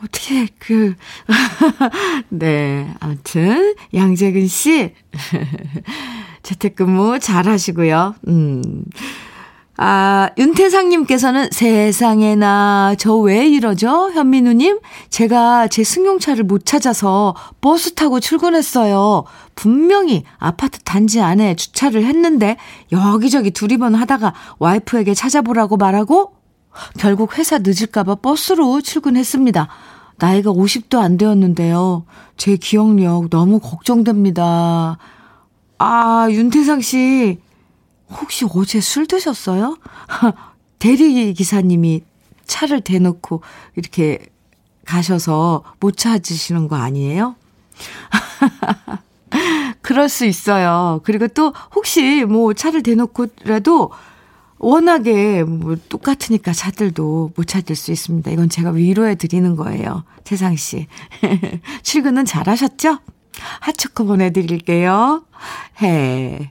어떻게, 0.04 0.46
그, 0.60 0.94
네. 2.30 2.94
아무튼, 3.00 3.74
양재근 3.92 4.46
씨, 4.46 4.94
재택근무 6.44 7.18
잘 7.18 7.48
하시고요. 7.48 8.14
음. 8.28 8.84
아, 9.80 10.30
윤태상님께서는 10.36 11.50
세상에나 11.52 12.96
저 12.98 13.14
왜 13.18 13.46
이러죠? 13.46 14.10
현민우님, 14.12 14.80
제가 15.08 15.68
제 15.68 15.84
승용차를 15.84 16.42
못 16.44 16.66
찾아서 16.66 17.36
버스 17.60 17.94
타고 17.94 18.18
출근했어요. 18.18 19.24
분명히 19.54 20.24
아파트 20.38 20.80
단지 20.80 21.20
안에 21.20 21.54
주차를 21.54 22.04
했는데 22.04 22.56
여기저기 22.90 23.52
두리번 23.52 23.94
하다가 23.94 24.34
와이프에게 24.58 25.14
찾아보라고 25.14 25.76
말하고 25.76 26.32
결국 26.98 27.38
회사 27.38 27.58
늦을까봐 27.58 28.16
버스로 28.16 28.80
출근했습니다. 28.80 29.68
나이가 30.16 30.50
50도 30.50 30.98
안 30.98 31.16
되었는데요. 31.16 32.04
제 32.36 32.56
기억력 32.56 33.30
너무 33.30 33.60
걱정됩니다. 33.60 34.98
아, 35.78 36.26
윤태상 36.30 36.80
씨, 36.80 37.38
혹시 38.10 38.46
어제 38.48 38.80
술 38.80 39.06
드셨어요? 39.06 39.78
대리 40.78 41.34
기사님이 41.34 42.02
차를 42.46 42.80
대놓고 42.80 43.42
이렇게 43.76 44.18
가셔서 44.84 45.64
못 45.80 45.96
찾으시는 45.96 46.68
거 46.68 46.76
아니에요? 46.76 47.36
그럴 49.82 50.08
수 50.08 50.24
있어요. 50.24 51.00
그리고 51.04 51.28
또 51.28 51.52
혹시 51.74 52.24
뭐 52.24 52.54
차를 52.54 52.82
대놓고라도 52.82 53.90
워낙에 54.58 55.44
뭐 55.44 55.76
똑같으니까 55.88 56.52
차들도 56.52 57.32
못 57.36 57.46
찾을 57.46 57.76
수 57.76 57.92
있습니다. 57.92 58.30
이건 58.30 58.48
제가 58.48 58.70
위로해 58.70 59.14
드리는 59.14 59.56
거예요. 59.56 60.04
태상 60.24 60.56
씨. 60.56 60.86
출근은 61.82 62.24
잘 62.24 62.48
하셨죠? 62.48 62.98
하초코 63.60 64.04
보내드릴게요. 64.04 65.24
해. 65.82 66.50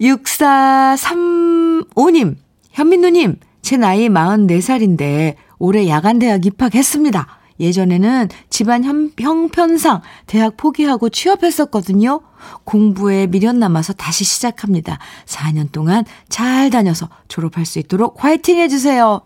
6435님, 0.00 2.36
현민누님, 2.72 3.36
제 3.62 3.76
나이 3.76 4.08
44살인데 4.08 5.36
올해 5.58 5.88
야간대학 5.88 6.46
입학했습니다. 6.46 7.26
예전에는 7.58 8.28
집안 8.50 8.84
형, 8.84 9.10
형편상 9.18 10.02
대학 10.26 10.58
포기하고 10.58 11.08
취업했었거든요. 11.08 12.20
공부에 12.64 13.26
미련 13.26 13.58
남아서 13.58 13.94
다시 13.94 14.24
시작합니다. 14.24 14.98
4년 15.24 15.72
동안 15.72 16.04
잘 16.28 16.68
다녀서 16.70 17.08
졸업할 17.28 17.64
수 17.64 17.78
있도록 17.78 18.22
화이팅 18.22 18.58
해주세요. 18.58 19.22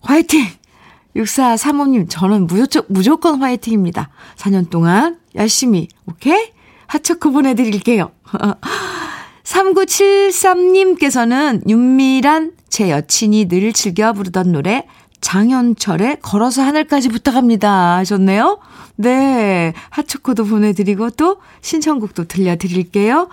화이팅! 0.00 0.46
6435님, 1.16 2.06
저는 2.08 2.46
무조건, 2.46 2.86
무조건 2.88 3.42
화이팅입니다. 3.42 4.08
4년 4.36 4.70
동안 4.70 5.18
열심히, 5.34 5.88
오케이? 6.06 6.52
하초코 6.86 7.32
보내드릴게요. 7.32 8.12
3973님께서는 9.48 11.68
윤미란 11.68 12.52
제 12.68 12.90
여친이 12.90 13.48
늘 13.48 13.72
즐겨 13.72 14.12
부르던 14.12 14.52
노래 14.52 14.86
장현철의 15.20 16.18
걸어서 16.22 16.62
하늘까지 16.62 17.08
부탁합니다 17.08 17.96
하셨네요. 17.96 18.60
네. 18.96 19.72
하초코도 19.90 20.44
보내드리고 20.44 21.10
또 21.10 21.38
신청곡도 21.62 22.24
들려드릴게요. 22.24 23.28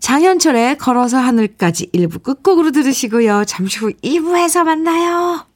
장현철의 0.00 0.78
걸어서 0.78 1.18
하늘까지 1.18 1.90
1부 1.92 2.22
끝곡으로 2.22 2.70
들으시고요. 2.70 3.44
잠시 3.46 3.78
후 3.78 3.92
2부에서 4.02 4.64
만나요. 4.64 5.46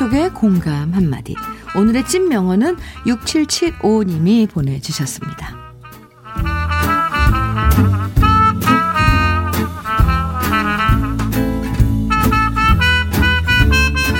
속의 0.00 0.30
공감 0.30 0.94
한마디. 0.94 1.34
오늘의 1.76 2.06
찐 2.06 2.30
명언은 2.30 2.78
6775님이 3.04 4.48
보내주셨습니다. 4.48 5.54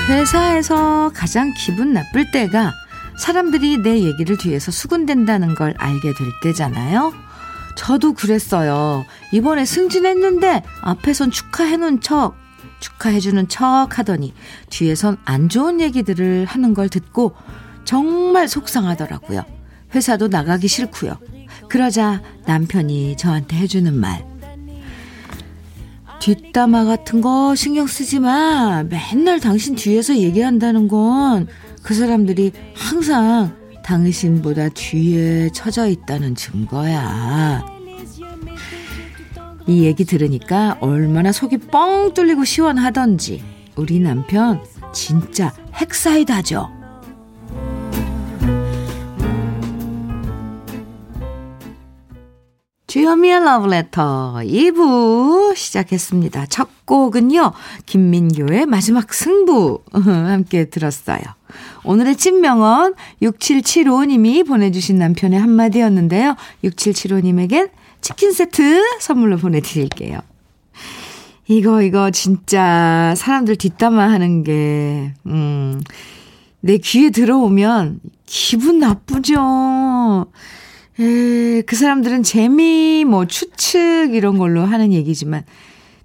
회사에서 0.07 1.11
가장 1.15 1.51
기분 1.57 1.93
나쁠 1.93 2.29
때가 2.29 2.71
사람들이 3.17 3.79
내 3.79 4.01
얘기를 4.01 4.37
뒤에서 4.37 4.71
수군댄다는 4.71 5.55
걸 5.55 5.73
알게 5.79 6.13
될 6.13 6.27
때잖아요. 6.43 7.11
저도 7.75 8.13
그랬어요. 8.13 9.03
이번에 9.31 9.65
승진했는데 9.65 10.61
앞에선 10.81 11.31
축하해놓은 11.31 12.01
척, 12.01 12.35
축하해주는 12.79 13.47
척 13.47 13.97
하더니 13.97 14.33
뒤에선 14.69 15.17
안 15.25 15.49
좋은 15.49 15.81
얘기들을 15.81 16.45
하는 16.45 16.73
걸 16.73 16.89
듣고 16.89 17.33
정말 17.85 18.47
속상하더라고요. 18.47 19.43
회사도 19.93 20.27
나가기 20.27 20.67
싫고요. 20.67 21.17
그러자 21.69 22.21
남편이 22.45 23.17
저한테 23.17 23.57
해주는 23.57 23.93
말. 23.93 24.25
뒷담화 26.19 26.85
같은 26.85 27.21
거 27.21 27.55
신경 27.55 27.87
쓰지 27.87 28.19
마. 28.19 28.83
맨날 28.83 29.39
당신 29.39 29.75
뒤에서 29.75 30.15
얘기한다는 30.15 30.87
건 30.87 31.47
그 31.83 31.93
사람들이 31.93 32.51
항상 32.75 33.55
당신보다 33.83 34.69
뒤에 34.69 35.49
처져 35.49 35.87
있다는 35.87 36.35
증거야. 36.35 37.65
이 39.71 39.85
얘기 39.85 40.03
들으니까 40.03 40.77
얼마나 40.81 41.31
속이 41.31 41.57
뻥 41.71 42.13
뚫리고 42.13 42.43
시원하던지 42.43 43.41
우리 43.77 43.99
남편 43.99 44.61
진짜 44.91 45.53
핵사이다죠. 45.73 46.69
주현미의 52.87 53.45
러브레터 53.45 54.41
2부 54.43 55.55
시작했습니다. 55.55 56.47
첫 56.47 56.67
곡은요. 56.85 57.53
김민교의 57.85 58.65
마지막 58.65 59.13
승부 59.13 59.81
함께 59.93 60.65
들었어요. 60.65 61.21
오늘의 61.85 62.17
찐명언 62.17 62.95
6775님이 63.21 64.45
보내주신 64.45 64.97
남편의 64.97 65.39
한마디였는데요. 65.39 66.35
6775님에겐 66.65 67.69
치킨 68.01 68.31
세트 68.31 68.99
선물로 68.99 69.37
보내드릴게요. 69.37 70.19
이거, 71.47 71.81
이거, 71.81 72.11
진짜, 72.11 73.13
사람들 73.17 73.57
뒷담화 73.57 74.09
하는 74.09 74.43
게, 74.43 75.13
음, 75.25 75.81
내 76.61 76.77
귀에 76.77 77.09
들어오면 77.09 77.99
기분 78.25 78.79
나쁘죠. 78.79 80.27
에, 80.99 81.61
그 81.63 81.75
사람들은 81.75 82.23
재미, 82.23 83.05
뭐, 83.05 83.25
추측, 83.25 84.13
이런 84.13 84.37
걸로 84.37 84.63
하는 84.65 84.93
얘기지만, 84.93 85.43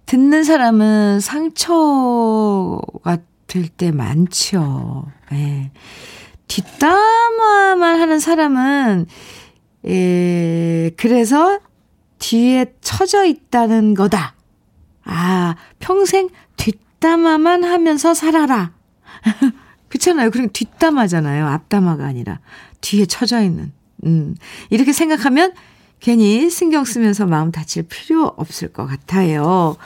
듣는 0.07 0.45
사람은 0.45 1.21
상처가 1.21 3.19
될 3.47 3.69
때 3.69 3.93
많죠. 3.93 5.07
에. 5.33 5.71
뒷담화만 6.49 8.01
하는 8.01 8.19
사람은, 8.19 9.07
에, 9.87 10.91
그래서 10.97 11.61
뒤에 12.27 12.67
처져 12.81 13.25
있다는 13.25 13.95
거다. 13.95 14.35
아, 15.05 15.55
평생 15.79 16.29
뒷담화만 16.57 17.63
하면서 17.63 18.15
살아라. 18.15 18.73
그렇잖아요. 19.89 20.33
그럼 20.33 20.49
뒷담화잖아요. 20.53 21.47
앞담화가 21.47 22.05
아니라. 22.05 22.41
뒤에 22.81 23.07
처져 23.07 23.43
있는. 23.43 23.73
음. 24.05 24.35
이렇게 24.71 24.93
생각하면 24.93 25.53
괜히 26.01 26.51
신경 26.51 26.85
쓰면서 26.85 27.27
마음 27.27 27.53
다칠 27.53 27.85
필요 27.85 28.35
없을 28.37 28.73
것 28.73 28.87
같아요. 28.87 29.77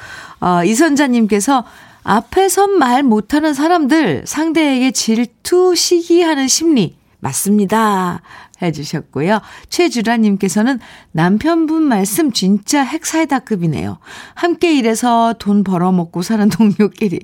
어, 0.40 0.64
이선자님께서 0.64 1.66
앞에서 2.04 2.68
말 2.68 3.02
못하는 3.02 3.52
사람들 3.52 4.22
상대에게 4.26 4.92
질투, 4.92 5.74
시기하는 5.76 6.48
심리 6.48 6.96
맞습니다. 7.18 8.22
해주셨고요. 8.62 9.40
최주라님께서는 9.68 10.78
남편분 11.12 11.82
말씀 11.82 12.32
진짜 12.32 12.82
핵사이다급이네요. 12.82 13.98
함께 14.34 14.76
일해서 14.76 15.34
돈 15.38 15.64
벌어먹고 15.64 16.22
사는 16.22 16.48
동료끼리. 16.50 17.20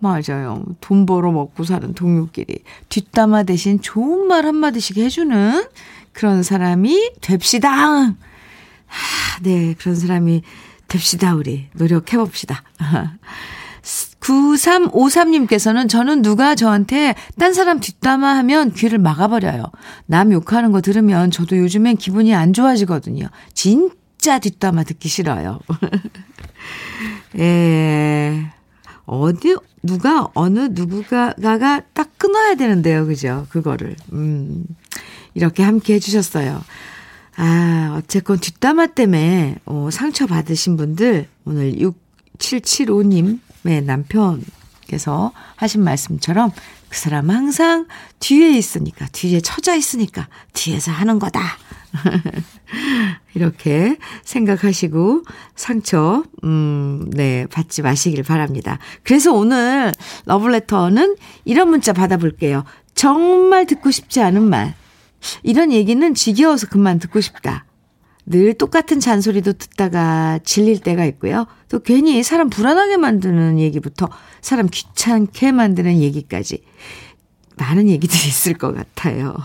맞아요. 0.00 0.64
돈 0.80 1.06
벌어 1.06 1.32
먹고 1.32 1.64
사는 1.64 1.94
동료끼리 1.94 2.62
뒷담화 2.88 3.44
대신 3.44 3.80
좋은 3.80 4.26
말 4.26 4.44
한마디씩 4.46 4.98
해주는 4.98 5.64
그런 6.12 6.42
사람이 6.42 7.12
됩시다. 7.20 7.70
아, 7.70 8.14
네, 9.42 9.74
그런 9.78 9.94
사람이 9.94 10.42
됩시다, 10.88 11.34
우리. 11.34 11.68
노력해봅시다. 11.74 12.62
9353님께서는 14.30 15.88
저는 15.88 16.22
누가 16.22 16.54
저한테 16.54 17.14
딴 17.38 17.52
사람 17.52 17.80
뒷담화 17.80 18.36
하면 18.38 18.72
귀를 18.72 18.98
막아버려요. 18.98 19.64
남 20.06 20.32
욕하는 20.32 20.72
거 20.72 20.80
들으면 20.80 21.30
저도 21.30 21.56
요즘엔 21.58 21.96
기분이 21.96 22.34
안 22.34 22.52
좋아지거든요. 22.52 23.28
진짜 23.54 24.38
뒷담화 24.38 24.84
듣기 24.84 25.08
싫어요. 25.08 25.58
예. 27.38 28.52
어디, 29.06 29.56
누가, 29.82 30.28
어느 30.34 30.68
누구가가 30.70 31.82
딱 31.92 32.10
끊어야 32.16 32.54
되는데요. 32.54 33.06
그죠? 33.06 33.46
그거를. 33.50 33.96
음. 34.12 34.64
이렇게 35.34 35.62
함께 35.62 35.94
해주셨어요. 35.94 36.62
아, 37.36 37.94
어쨌건 37.98 38.38
뒷담화 38.38 38.88
때문에, 38.88 39.56
어, 39.64 39.88
상처받으신 39.90 40.76
분들, 40.76 41.26
오늘 41.44 41.72
6775님 42.38 43.40
의 43.64 43.82
남편께서 43.82 45.32
하신 45.56 45.84
말씀처럼 45.84 46.50
그 46.88 46.98
사람 46.98 47.30
항상 47.30 47.86
뒤에 48.18 48.50
있으니까, 48.50 49.06
뒤에 49.12 49.40
처져 49.40 49.76
있으니까, 49.76 50.28
뒤에서 50.52 50.90
하는 50.90 51.18
거다. 51.18 51.40
이렇게 53.34 53.96
생각하시고 54.24 55.22
상처, 55.54 56.24
음, 56.44 57.08
네, 57.12 57.46
받지 57.46 57.82
마시길 57.82 58.24
바랍니다. 58.24 58.78
그래서 59.04 59.32
오늘 59.32 59.92
러블레터는 60.26 61.16
이런 61.44 61.70
문자 61.70 61.92
받아볼게요. 61.92 62.64
정말 62.94 63.66
듣고 63.66 63.90
싶지 63.90 64.20
않은 64.20 64.42
말. 64.42 64.74
이런 65.42 65.72
얘기는 65.72 66.14
지겨워서 66.14 66.66
그만 66.68 66.98
듣고 66.98 67.20
싶다. 67.20 67.64
늘 68.26 68.54
똑같은 68.54 69.00
잔소리도 69.00 69.54
듣다가 69.54 70.38
질릴 70.44 70.80
때가 70.80 71.04
있고요. 71.06 71.46
또 71.68 71.80
괜히 71.80 72.22
사람 72.22 72.50
불안하게 72.50 72.96
만드는 72.96 73.58
얘기부터 73.58 74.08
사람 74.40 74.68
귀찮게 74.68 75.52
만드는 75.52 76.00
얘기까지 76.00 76.62
많은 77.56 77.88
얘기들이 77.88 78.18
있을 78.28 78.54
것 78.54 78.74
같아요. 78.74 79.36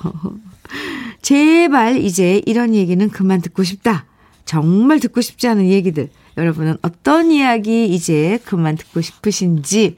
제발 1.21 1.97
이제 1.97 2.41
이런 2.45 2.75
얘기는 2.75 3.09
그만 3.09 3.41
듣고 3.41 3.63
싶다. 3.63 4.05
정말 4.45 4.99
듣고 4.99 5.21
싶지 5.21 5.47
않은 5.47 5.67
얘기들. 5.67 6.09
여러분은 6.38 6.77
어떤 6.81 7.31
이야기 7.31 7.88
이제 7.88 8.39
그만 8.45 8.75
듣고 8.75 9.01
싶으신지 9.01 9.95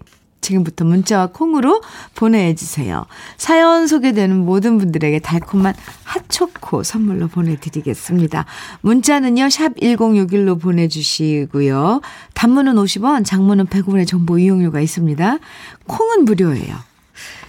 지금부터 0.47 0.85
문자와 0.85 1.27
콩으로 1.27 1.81
보내주세요. 2.15 3.05
사연 3.37 3.87
소개되는 3.87 4.37
모든 4.45 4.77
분들에게 4.77 5.19
달콤한 5.19 5.75
핫초코 6.03 6.83
선물로 6.83 7.27
보내드리겠습니다. 7.27 8.45
문자는요, 8.81 9.49
샵 9.49 9.75
1061로 9.75 10.59
보내주시고요. 10.59 12.01
단문은 12.33 12.75
50원, 12.75 13.25
장문은 13.25 13.65
100원의 13.65 14.07
정보 14.07 14.39
이용료가 14.39 14.79
있습니다. 14.79 15.39
콩은 15.85 16.25
무료예요. 16.25 16.75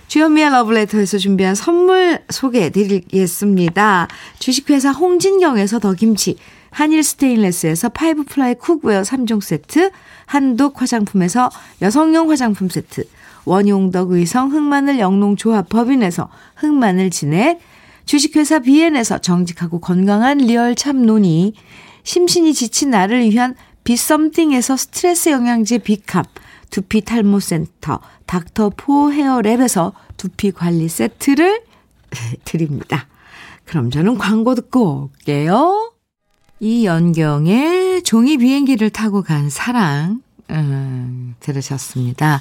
주현미의 0.09 0.51
러브레터에서 0.51 1.19
준비한 1.19 1.55
선물 1.55 2.23
소개해 2.31 2.71
드리겠습니다. 2.71 4.09
주식회사 4.39 4.91
홍진경에서 4.91 5.79
더김치, 5.79 6.39
한일 6.79 7.03
스테인레스에서 7.03 7.89
five 7.89 8.23
ply 8.23 8.55
cookware 8.55 9.03
3종 9.03 9.41
세트, 9.41 9.91
한독 10.27 10.81
화장품에서 10.81 11.51
여성용 11.83 12.31
화장품 12.31 12.69
세트, 12.69 13.03
원용덕 13.47 14.13
의성 14.13 14.53
흑마늘 14.53 15.01
영농조합 15.01 15.69
법인에서 15.71 16.29
흑마늘 16.55 17.11
진액, 17.11 17.59
주식회사 18.05 18.61
비엔에서 18.61 19.19
정직하고 19.19 19.81
건강한 19.81 20.39
real 20.39 20.77
참논이, 20.77 21.55
심신이 22.05 22.55
지친 22.55 22.91
나를 22.91 23.29
위한 23.29 23.57
비썸띵에서 23.83 24.77
스트레스 24.77 25.31
영양제 25.31 25.79
비캅, 25.79 26.27
두피 26.71 27.01
탈모 27.01 27.41
센터 27.41 27.99
닥터포 28.27 29.11
헤어랩에서 29.11 29.95
두피 30.17 30.53
관리 30.53 30.89
세트를 30.89 31.61
드립니다. 32.45 33.09
그럼 33.65 33.91
저는 33.91 34.17
광고 34.17 34.55
듣고 34.55 35.11
올게요. 35.11 35.98
이연경의 36.61 38.03
종이 38.03 38.37
비행기를 38.37 38.91
타고 38.91 39.23
간 39.23 39.49
사랑 39.51 40.23
음, 40.51 41.35
들으셨습니다. 41.41 42.41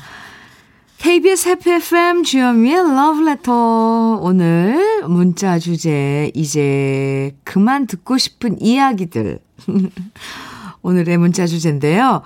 KBS 0.98 1.50
해피 1.50 1.72
FM 1.72 2.24
주현미의 2.24 2.96
러브레터 2.96 4.20
오늘 4.22 5.04
문자 5.08 5.60
주제 5.60 6.32
이제 6.34 7.36
그만 7.44 7.86
듣고 7.86 8.18
싶은 8.18 8.60
이야기들 8.62 9.40
오늘의 10.82 11.18
문자 11.18 11.46
주제인데요. 11.46 12.24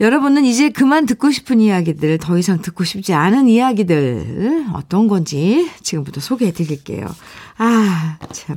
여러분은 0.00 0.46
이제 0.46 0.70
그만 0.70 1.04
듣고 1.04 1.30
싶은 1.30 1.60
이야기들, 1.60 2.16
더 2.16 2.38
이상 2.38 2.62
듣고 2.62 2.84
싶지 2.84 3.12
않은 3.12 3.48
이야기들, 3.48 4.64
어떤 4.72 5.08
건지 5.08 5.70
지금부터 5.82 6.22
소개해 6.22 6.52
드릴게요. 6.52 7.06
아, 7.58 8.16
참. 8.32 8.56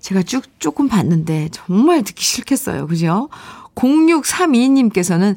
제가 0.00 0.22
쭉 0.22 0.42
조금 0.58 0.88
봤는데 0.88 1.50
정말 1.52 2.02
듣기 2.02 2.24
싫겠어요. 2.24 2.86
그죠? 2.86 3.28
0632님께서는 3.74 5.36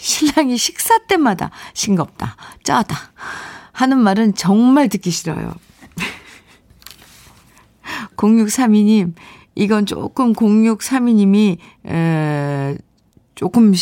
신랑이 0.00 0.56
식사 0.56 0.98
때마다 1.06 1.50
싱겁다, 1.74 2.36
짜다 2.64 2.96
하는 3.72 3.98
말은 3.98 4.34
정말 4.34 4.88
듣기 4.88 5.10
싫어요. 5.10 5.54
0632님, 8.16 9.14
이건 9.54 9.86
조금 9.86 10.32
0632님이, 10.32 11.58
에, 11.86 12.78
조금 13.34 13.72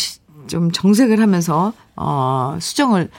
좀 0.46 0.72
정색을 0.72 1.20
하면서, 1.20 1.72
어, 1.96 2.56
수정을 2.60 3.10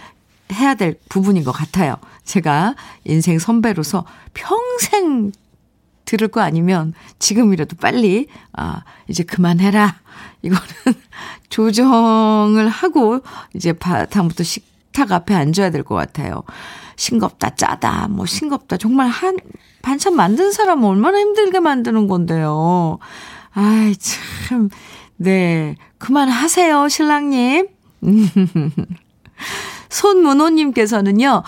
해야 0.53 0.75
될 0.75 0.99
부분인 1.09 1.43
것 1.43 1.51
같아요. 1.51 1.95
제가 2.23 2.75
인생 3.05 3.39
선배로서 3.39 4.05
평생 4.33 5.31
들을 6.11 6.27
거 6.27 6.41
아니면 6.41 6.93
지금이라도 7.19 7.77
빨리, 7.77 8.27
아, 8.51 8.81
이제 9.07 9.23
그만해라. 9.23 9.95
이거는 10.41 10.61
조정을 11.49 12.67
하고 12.67 13.21
이제 13.55 13.71
다음부터 13.71 14.43
식탁 14.43 15.13
앞에 15.13 15.33
앉아야 15.33 15.69
될 15.69 15.83
것 15.85 15.95
같아요. 15.95 16.43
싱겁다, 16.97 17.55
짜다, 17.55 18.09
뭐 18.09 18.25
싱겁다. 18.25 18.75
정말 18.75 19.07
한, 19.07 19.37
반찬 19.81 20.13
만든 20.17 20.51
사람은 20.51 20.83
얼마나 20.83 21.17
힘들게 21.19 21.61
만드는 21.61 22.07
건데요. 22.07 22.99
아이, 23.53 23.95
참. 23.95 24.69
네. 25.15 25.77
그만하세요, 25.97 26.89
신랑님. 26.89 27.67
손문호님께서는요, 29.89 31.43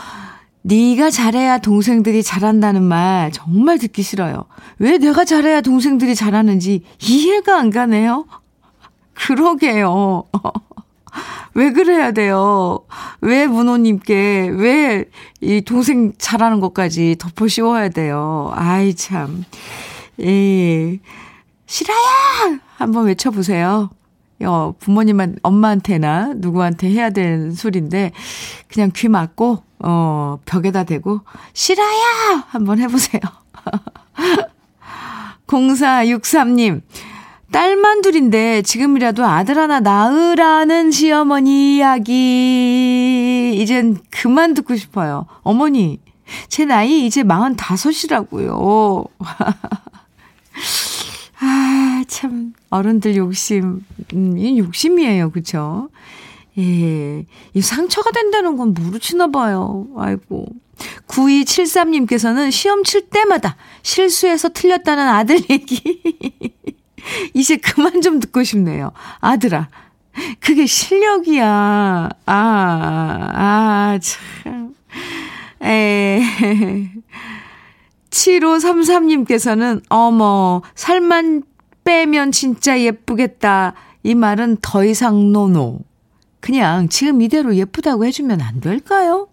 네가 0.63 1.09
잘해야 1.11 1.57
동생들이 1.59 2.23
잘한다는 2.23 2.83
말 2.83 3.31
정말 3.31 3.77
듣기 3.79 4.01
싫어요. 4.01 4.45
왜 4.79 4.97
내가 4.97 5.25
잘해야 5.25 5.61
동생들이 5.61 6.15
잘하는지 6.15 6.83
이해가 7.01 7.57
안 7.59 7.69
가네요. 7.69 8.25
그러게요. 9.13 10.23
왜 11.55 11.71
그래야 11.71 12.11
돼요? 12.11 12.79
왜 13.21 13.45
문호님께, 13.45 14.49
왜 14.57 15.05
이 15.43 15.59
동생 15.61 16.13
잘하는 16.17 16.61
것까지 16.61 17.17
덮어 17.19 17.47
씌워야 17.49 17.89
돼요? 17.89 18.51
아이, 18.55 18.95
참. 18.95 19.43
예. 20.21 20.99
싫어야! 21.65 21.97
한번 22.77 23.07
외쳐보세요. 23.07 23.89
어, 24.41 24.73
부모님한, 24.79 25.37
엄마한테나 25.43 26.33
누구한테 26.35 26.89
해야 26.89 27.09
되는 27.09 27.51
소리인데, 27.51 28.11
그냥 28.67 28.91
귀 28.95 29.07
막고, 29.07 29.63
어, 29.79 30.39
벽에다 30.45 30.83
대고, 30.83 31.21
싫어야! 31.53 32.45
한번 32.47 32.79
해보세요. 32.79 33.21
0463님, 35.47 36.81
딸만 37.51 38.01
둘인데 38.01 38.63
지금이라도 38.63 39.23
아들 39.23 39.59
하나 39.59 39.79
낳으라는 39.79 40.89
시어머니 40.89 41.77
이야기. 41.77 43.55
이젠 43.55 43.97
그만 44.09 44.55
듣고 44.55 44.75
싶어요. 44.75 45.27
어머니, 45.43 45.99
제 46.47 46.65
나이 46.65 47.05
이제 47.05 47.23
45이라고요. 47.23 49.07
아, 52.73 52.77
참, 52.77 52.79
어른들 52.79 53.15
욕심, 53.15 53.85
음, 54.13 54.37
이 54.37 54.57
욕심이에요. 54.57 55.31
그쵸? 55.31 55.89
예. 56.57 57.25
이 57.53 57.61
상처가 57.61 58.11
된다는 58.11 58.57
건 58.57 58.73
모르시나 58.73 59.27
봐요. 59.27 59.87
아이고. 59.97 60.47
9273님께서는 61.07 62.51
시험 62.51 62.83
칠 62.83 63.09
때마다 63.09 63.55
실수해서 63.83 64.49
틀렸다는 64.49 65.07
아들 65.07 65.39
얘기. 65.49 66.01
이제 67.33 67.57
그만 67.57 68.01
좀 68.01 68.19
듣고 68.19 68.43
싶네요. 68.43 68.91
아들아. 69.19 69.69
그게 70.39 70.65
실력이야. 70.65 72.09
아, 72.25 73.29
아, 73.35 73.99
참. 74.01 74.75
에. 75.63 76.21
7533님께서는, 78.11 79.81
어머, 79.89 80.61
살만 80.75 81.43
빼면 81.83 82.31
진짜 82.31 82.79
예쁘겠다. 82.79 83.73
이 84.03 84.15
말은 84.15 84.57
더 84.61 84.83
이상 84.85 85.31
노노. 85.31 85.79
그냥 86.39 86.89
지금 86.89 87.21
이대로 87.21 87.55
예쁘다고 87.55 88.05
해주면 88.05 88.41
안 88.41 88.59
될까요? 88.59 89.27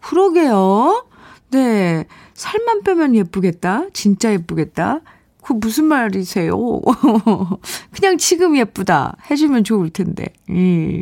그러게요. 0.00 1.06
네. 1.50 2.04
살만 2.34 2.82
빼면 2.82 3.14
예쁘겠다. 3.14 3.84
진짜 3.92 4.32
예쁘겠다. 4.32 5.00
그 5.42 5.52
무슨 5.54 5.84
말이세요? 5.84 6.56
그냥 7.92 8.18
지금 8.18 8.56
예쁘다. 8.56 9.16
해주면 9.30 9.64
좋을 9.64 9.90
텐데. 9.90 10.26
음. 10.50 11.00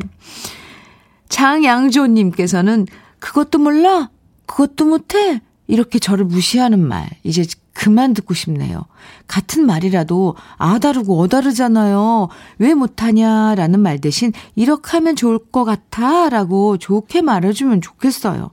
장양조님께서는 1.29 2.87
그것도 3.19 3.59
몰라? 3.59 4.11
그것도 4.47 4.87
못해? 4.87 5.41
이렇게 5.67 5.99
저를 5.99 6.25
무시하는 6.25 6.87
말, 6.87 7.09
이제 7.25 7.45
그만 7.73 8.15
듣고 8.15 8.33
싶네요. 8.35 8.85
같은 9.27 9.67
말이라도 9.67 10.35
아 10.57 10.79
다르고 10.79 11.21
어 11.21 11.29
다르잖아요. 11.29 12.29
왜 12.59 12.75
못하냐라는 12.75 13.81
말 13.81 14.01
대신 14.01 14.33
이렇게 14.55 14.93
하면 14.93 15.15
좋을 15.15 15.39
것 15.39 15.65
같아 15.65 16.29
라고 16.31 16.79
좋게 16.79 17.21
말해주면 17.21 17.83
좋겠어요. 17.83 18.51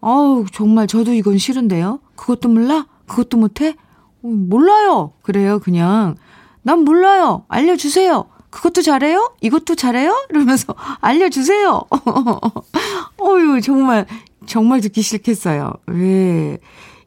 어우, 0.00 0.46
정말 0.52 0.86
저도 0.86 1.12
이건 1.12 1.38
싫은데요. 1.38 2.00
그것도 2.16 2.48
몰라? 2.48 2.86
그것도 3.06 3.36
못해? 3.36 3.74
어, 4.22 4.28
몰라요. 4.28 5.12
그래요, 5.22 5.58
그냥. 5.58 6.14
난 6.62 6.84
몰라요. 6.84 7.44
알려주세요. 7.48 8.26
그것도 8.50 8.82
잘해요? 8.82 9.34
이것도 9.40 9.74
잘해요? 9.74 10.26
이러면서 10.30 10.74
알려주세요. 11.00 11.82
어유 13.20 13.60
정말 13.60 14.06
정말 14.48 14.80
듣기 14.80 15.02
싫겠어요. 15.02 15.72
왜? 15.86 16.58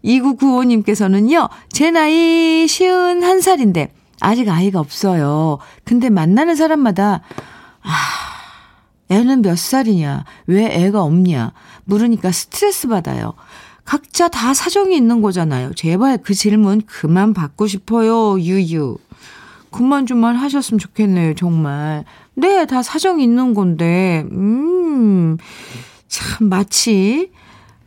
2995님께서는요, 0.03 1.49
제 1.69 1.91
나이 1.91 2.65
51살인데, 2.65 3.89
아직 4.19 4.49
아이가 4.49 4.79
없어요. 4.79 5.57
근데 5.83 6.09
만나는 6.09 6.55
사람마다, 6.55 7.21
아, 7.81 7.91
애는 9.09 9.41
몇 9.41 9.57
살이냐? 9.57 10.23
왜 10.47 10.65
애가 10.65 11.01
없냐? 11.03 11.51
물으니까 11.85 12.31
스트레스 12.31 12.87
받아요. 12.87 13.33
각자 13.83 14.27
다 14.27 14.53
사정이 14.53 14.95
있는 14.95 15.21
거잖아요. 15.21 15.73
제발 15.73 16.19
그 16.19 16.33
질문 16.33 16.81
그만 16.85 17.33
받고 17.33 17.67
싶어요, 17.67 18.39
유유. 18.39 18.97
그만 19.71 20.05
좀말 20.05 20.35
하셨으면 20.35 20.79
좋겠네요, 20.79 21.33
정말. 21.35 22.05
네, 22.35 22.65
다 22.65 22.83
사정이 22.83 23.23
있는 23.23 23.53
건데, 23.53 24.25
음, 24.31 25.37
참, 26.11 26.49
마치, 26.49 27.31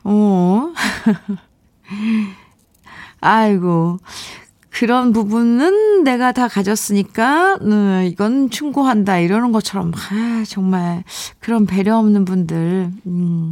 어, 0.02 0.72
아이고. 3.20 3.98
그런 4.70 5.12
부분은 5.12 6.04
내가 6.04 6.32
다 6.32 6.48
가졌으니까, 6.48 7.58
음, 7.60 8.02
이건 8.10 8.48
충고한다. 8.48 9.18
이러는 9.18 9.52
것처럼, 9.52 9.92
아, 9.94 10.42
정말, 10.48 11.04
그런 11.38 11.66
배려 11.66 11.98
없는 11.98 12.24
분들, 12.24 12.90
음, 13.06 13.50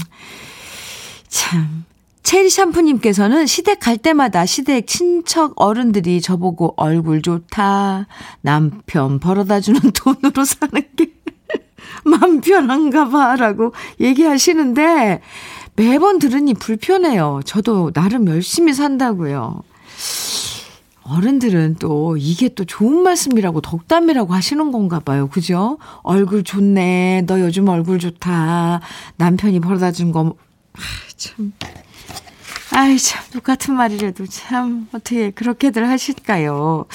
참. 1.29 1.85
체리 2.23 2.49
샴푸님께서는 2.49 3.47
시댁 3.47 3.79
갈 3.79 3.99
때마다 3.99 4.47
시댁 4.47 4.87
친척 4.87 5.53
어른들이 5.57 6.23
저보고 6.23 6.73
얼굴 6.79 7.21
좋다. 7.21 8.07
남편 8.41 9.21
벌어다 9.21 9.61
주는 9.61 9.81
돈으로 9.93 10.47
사는 10.47 10.81
게 10.97 11.13
맘 12.05 12.41
편한가 12.41 13.09
봐. 13.09 13.37
라고 13.37 13.73
얘기하시는데, 14.01 15.21
매번 15.75 16.19
들으니 16.19 16.55
불편해요. 16.55 17.41
저도 17.45 17.93
나름 17.93 18.29
열심히 18.29 18.75
산다고요. 18.75 19.63
어른들은 21.05 21.77
또 21.81 22.17
이게 22.17 22.49
또 22.49 22.65
좋은 22.65 23.03
말씀이라고 23.03 23.61
덕담이라고 23.61 24.35
하시는 24.35 24.71
건가 24.71 25.01
봐요. 25.01 25.29
그죠? 25.29 25.79
얼굴 26.03 26.45
좋네. 26.45 27.25
너 27.27 27.41
요즘 27.41 27.69
얼굴 27.69 27.99
좋다. 27.99 28.81
남편이 29.17 29.61
벌어다 29.61 29.91
준 29.93 30.13
거. 30.13 30.35
아, 30.75 30.81
참. 31.17 31.53
아이, 32.71 32.99
참. 32.99 33.23
똑같은 33.33 33.75
말이라도 33.75 34.27
참. 34.27 34.89
어떻게 34.93 35.31
그렇게들 35.31 35.89
하실까요? 35.89 36.87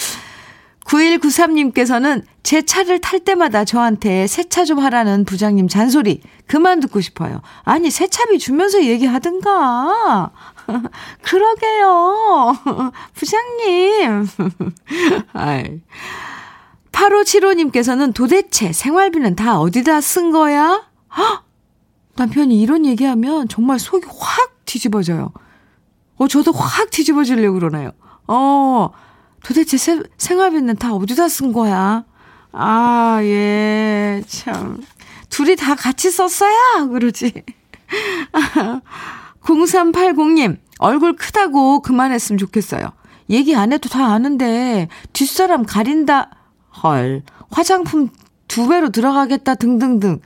9193님께서는 0.87 2.23
제 2.43 2.61
차를 2.61 2.99
탈 2.99 3.19
때마다 3.19 3.65
저한테 3.65 4.25
세차 4.25 4.63
좀 4.63 4.79
하라는 4.79 5.25
부장님 5.25 5.67
잔소리 5.67 6.21
그만 6.47 6.79
듣고 6.79 7.01
싶어요. 7.01 7.41
아니, 7.63 7.91
세차비 7.91 8.39
주면서 8.39 8.83
얘기하든가. 8.83 10.31
그러게요. 11.21 12.57
부장님. 13.13 14.27
아이. 15.33 15.81
8575님께서는 16.91 18.13
도대체 18.13 18.71
생활비는 18.71 19.35
다 19.35 19.59
어디다 19.59 20.01
쓴 20.01 20.31
거야? 20.31 20.87
헉! 21.17 21.43
남편이 22.15 22.59
이런 22.59 22.85
얘기하면 22.85 23.47
정말 23.47 23.77
속이 23.77 24.07
확 24.07 24.65
뒤집어져요. 24.65 25.31
어, 26.15 26.27
저도 26.27 26.51
확 26.53 26.89
뒤집어지려고 26.89 27.59
그러네요. 27.59 27.91
어, 28.27 28.89
도대체 29.47 29.77
세, 29.77 30.03
생활비는 30.17 30.75
다 30.75 30.93
어디다 30.93 31.29
쓴 31.29 31.53
거야? 31.53 32.03
아, 32.51 33.19
예, 33.21 34.21
참. 34.27 34.81
둘이 35.29 35.55
다 35.55 35.73
같이 35.73 36.11
썼어야, 36.11 36.87
그러지. 36.91 37.31
0380님, 39.41 40.57
얼굴 40.79 41.15
크다고 41.15 41.81
그만했으면 41.81 42.37
좋겠어요. 42.37 42.91
얘기 43.29 43.55
안 43.55 43.71
해도 43.71 43.87
다 43.87 44.07
아는데, 44.07 44.89
뒷사람 45.13 45.63
가린다. 45.65 46.29
헐, 46.83 47.23
화장품 47.49 48.09
두 48.49 48.67
배로 48.67 48.89
들어가겠다 48.89 49.55
등등등. 49.55 50.19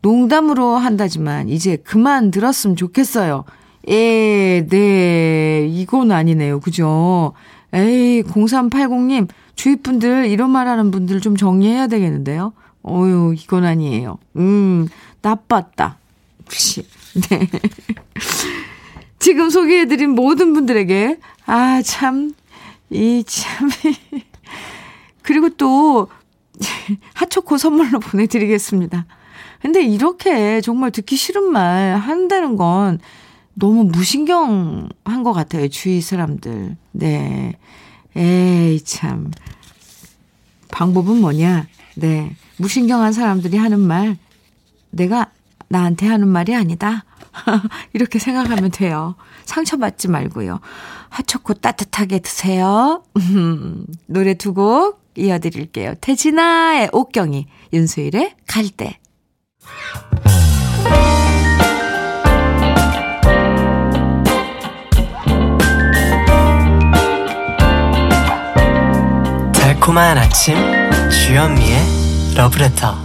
농담으로 0.00 0.76
한다지만, 0.76 1.50
이제 1.50 1.76
그만 1.76 2.30
들었으면 2.30 2.76
좋겠어요. 2.76 3.44
예, 3.88 4.66
네, 4.66 5.66
이건 5.70 6.12
아니네요. 6.12 6.60
그죠? 6.60 7.34
에이, 7.74 8.22
0380님, 8.22 9.28
주위 9.56 9.76
분들, 9.76 10.26
이런 10.26 10.50
말 10.50 10.68
하는 10.68 10.90
분들 10.90 11.20
좀 11.20 11.36
정리해야 11.36 11.88
되겠는데요? 11.88 12.52
어유 12.82 13.34
이건 13.36 13.64
아니에요. 13.64 14.18
음, 14.36 14.88
나빴다. 15.22 15.98
그치. 16.46 16.86
네. 17.28 17.48
지금 19.18 19.50
소개해드린 19.50 20.10
모든 20.10 20.52
분들에게, 20.52 21.18
아, 21.46 21.82
참, 21.82 22.32
이 22.90 23.24
참. 23.26 23.70
그리고 25.22 25.48
또, 25.50 26.08
핫초코 27.14 27.58
선물로 27.58 27.98
보내드리겠습니다. 28.00 29.06
근데 29.60 29.82
이렇게 29.82 30.60
정말 30.60 30.90
듣기 30.90 31.16
싫은 31.16 31.42
말 31.50 31.96
한다는 31.96 32.56
건 32.56 33.00
너무 33.54 33.84
무신경한 33.84 35.22
것 35.22 35.32
같아요. 35.32 35.68
주위 35.68 36.00
사람들. 36.00 36.76
네. 36.92 37.56
에이, 38.16 38.80
참. 38.84 39.30
방법은 40.70 41.20
뭐냐? 41.20 41.66
네. 41.96 42.34
무신경한 42.56 43.12
사람들이 43.12 43.56
하는 43.56 43.80
말, 43.80 44.16
내가 44.90 45.30
나한테 45.68 46.06
하는 46.06 46.28
말이 46.28 46.54
아니다. 46.54 47.04
이렇게 47.92 48.18
생각하면 48.18 48.70
돼요. 48.70 49.14
상처받지 49.44 50.08
말고요. 50.08 50.60
핫초코 51.10 51.54
따뜻하게 51.54 52.20
드세요. 52.20 53.02
노래 54.06 54.34
두 54.34 54.52
곡 54.54 55.04
이어드릴게요. 55.16 55.94
태진아의 56.00 56.90
옥경이, 56.92 57.46
윤수일의 57.72 58.34
갈대. 58.48 58.98
달콤한 69.84 70.16
아침 70.16 70.54
주현미의 71.10 71.76
러브레터 72.36 72.96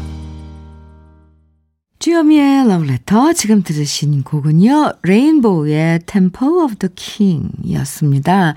주현미의 1.99 2.69
러브레터 2.69 3.33
지금 3.33 3.63
들으신 3.63 4.23
곡은요. 4.23 4.93
레인보우의 5.03 5.99
Temple 6.05 6.53
of 6.63 6.75
the 6.75 6.89
King 6.95 7.51
이었습니다. 7.65 8.55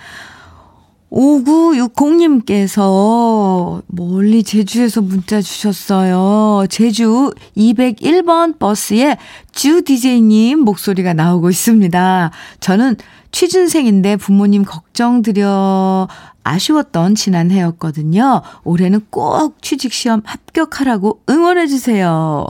5960님께서 1.10 3.82
멀리 3.88 4.44
제주에서 4.44 5.02
문자 5.02 5.42
주셨어요. 5.42 6.68
제주 6.68 7.32
201번 7.56 8.60
버스에 8.60 9.16
주 9.50 9.82
DJ님 9.82 10.60
목소리가 10.60 11.12
나오고 11.12 11.50
있습니다. 11.50 12.30
저는 12.60 12.94
취준생인데 13.32 14.16
부모님 14.16 14.64
걱정드려 14.64 16.06
아쉬웠던 16.44 17.14
지난 17.14 17.50
해였거든요. 17.50 18.42
올해는 18.64 19.00
꼭 19.10 19.62
취직시험 19.62 20.22
합격하라고 20.24 21.22
응원해주세요. 21.28 22.46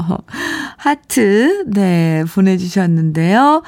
하트, 0.76 1.64
네, 1.66 2.24
보내주셨는데요. 2.32 3.62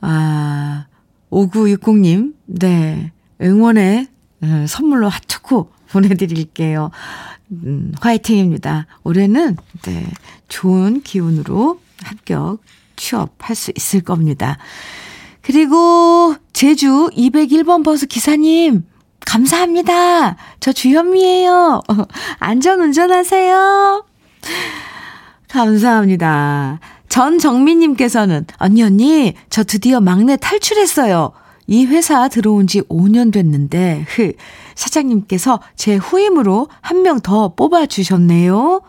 아, 0.00 0.86
5960님, 1.30 2.34
네, 2.46 3.12
응원의 3.40 4.08
음, 4.42 4.66
선물로 4.66 5.08
핫초코 5.08 5.70
보내드릴게요. 5.90 6.90
음, 7.52 7.92
화이팅입니다. 8.00 8.86
올해는, 9.04 9.56
네, 9.82 10.06
좋은 10.48 11.02
기운으로 11.02 11.80
합격, 12.02 12.60
취업할 12.96 13.56
수 13.56 13.72
있을 13.74 14.02
겁니다. 14.02 14.58
그리고 15.42 16.34
제주 16.52 17.10
201번 17.16 17.84
버스 17.84 18.06
기사님, 18.06 18.84
감사합니다. 19.26 20.36
저 20.60 20.72
주현미예요. 20.72 21.82
안전 22.38 22.80
운전하세요. 22.80 24.04
감사합니다. 25.48 26.80
전정민님께서는 27.08 28.46
언니 28.58 28.82
언니 28.82 29.34
저 29.50 29.64
드디어 29.64 30.00
막내 30.00 30.36
탈출했어요. 30.36 31.32
이 31.66 31.86
회사 31.86 32.28
들어온 32.28 32.66
지 32.66 32.80
5년 32.82 33.32
됐는데 33.32 34.04
흐 34.08 34.32
사장님께서 34.74 35.60
제 35.76 35.96
후임으로 35.96 36.68
한 36.80 37.02
명 37.02 37.20
더 37.20 37.54
뽑아 37.54 37.86
주셨네요. 37.86 38.80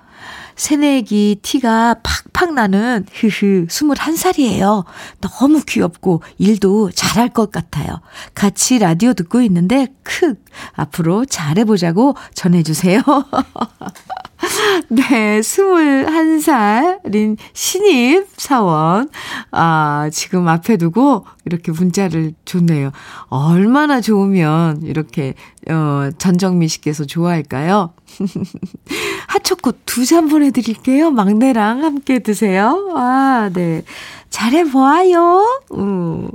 새내기 0.55 1.39
티가 1.41 2.01
팍팍 2.03 2.53
나는 2.53 3.05
흐흐 3.13 3.67
21살이에요. 3.67 4.85
너무 5.21 5.61
귀엽고 5.65 6.23
일도 6.37 6.91
잘할 6.91 7.29
것 7.29 7.51
같아요. 7.51 8.01
같이 8.33 8.79
라디오 8.79 9.13
듣고 9.13 9.41
있는데 9.41 9.87
크 10.03 10.35
앞으로 10.73 11.25
잘해보자고 11.25 12.15
전해주세요. 12.33 13.01
네, 14.89 15.39
21살인 15.39 17.37
신입 17.53 18.27
사원. 18.37 19.09
아, 19.51 20.09
지금 20.11 20.47
앞에 20.47 20.77
두고 20.77 21.25
이렇게 21.45 21.71
문자를 21.71 22.33
줬네요. 22.45 22.91
얼마나 23.27 24.01
좋으면 24.01 24.81
이렇게, 24.83 25.35
어, 25.69 26.09
전정미 26.17 26.67
씨께서 26.67 27.05
좋아할까요? 27.05 27.93
핫초코 29.27 29.73
두 29.85 30.05
잔 30.05 30.27
보내드릴게요. 30.27 31.11
막내랑 31.11 31.83
함께 31.83 32.19
드세요. 32.19 32.91
아, 32.95 33.49
네. 33.53 33.83
잘해보아요. 34.29 35.61
음. 35.75 36.29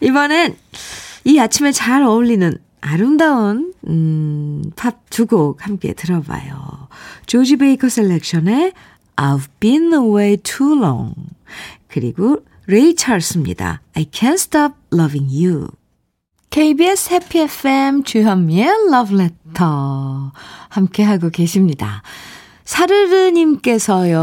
이번엔 0.00 0.56
이 1.24 1.38
아침에 1.38 1.72
잘 1.72 2.02
어울리는 2.02 2.58
아름다운 2.86 3.72
음, 3.88 4.62
팝두 4.76 5.26
곡 5.26 5.66
함께 5.66 5.92
들어봐요. 5.92 6.88
조지 7.26 7.56
베이커 7.56 7.88
셀렉션의 7.88 8.72
I've 9.16 9.48
been 9.58 9.92
away 9.92 10.36
too 10.36 10.78
long 10.78 11.14
그리고 11.88 12.44
레이 12.66 12.94
찰스입니다. 12.94 13.80
I 13.94 14.04
can't 14.04 14.34
stop 14.34 14.74
loving 14.92 15.34
you. 15.34 15.68
KBS 16.50 17.12
해피 17.12 17.40
FM 17.40 18.04
주현미의 18.04 18.68
Love 18.92 19.14
Letter 19.14 20.30
함께 20.68 21.02
하고 21.02 21.30
계십니다. 21.30 22.02
사르르님께서요, 22.66 24.18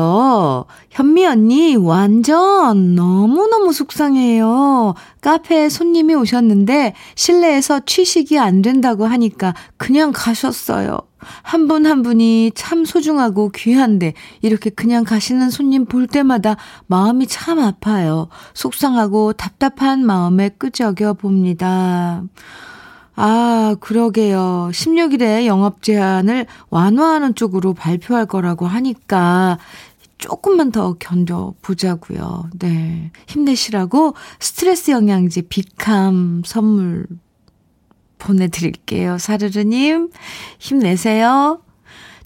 현미 0.92 1.26
언니, 1.26 1.76
완전 1.78 2.94
너무너무 2.94 3.72
속상해요. 3.74 4.94
카페에 5.22 5.70
손님이 5.70 6.14
오셨는데, 6.16 6.94
실내에서 7.16 7.80
취식이 7.86 8.38
안 8.38 8.62
된다고 8.62 9.06
하니까 9.06 9.56
그냥 9.78 10.12
가셨어요. 10.14 11.00
한 11.42 11.70
분한 11.70 11.92
한 11.94 12.02
분이 12.04 12.52
참 12.54 12.84
소중하고 12.84 13.50
귀한데, 13.56 14.14
이렇게 14.42 14.70
그냥 14.70 15.06
가시는 15.06 15.50
손님 15.50 15.86
볼 15.86 16.06
때마다 16.06 16.58
마음이 16.88 17.28
참 17.28 17.60
아파요. 17.60 18.28
속상하고 18.54 19.32
답답한 19.34 20.06
마음에 20.06 20.50
끄적여 20.50 21.14
봅니다. 21.14 22.24
아, 23.16 23.76
그러게요. 23.80 24.70
16일에 24.72 25.46
영업 25.46 25.84
제한을 25.84 26.46
완화하는 26.70 27.36
쪽으로 27.36 27.74
발표할 27.74 28.26
거라고 28.26 28.66
하니까 28.66 29.60
조금만 30.18 30.72
더 30.72 30.94
견뎌보자고요. 30.94 32.50
네. 32.60 33.12
힘내시라고 33.28 34.16
스트레스 34.40 34.92
영양제 34.92 35.44
비캄 35.44 36.42
선물 36.46 37.06
보내드릴게요. 38.18 39.18
사르르님, 39.18 40.10
힘내세요. 40.60 41.60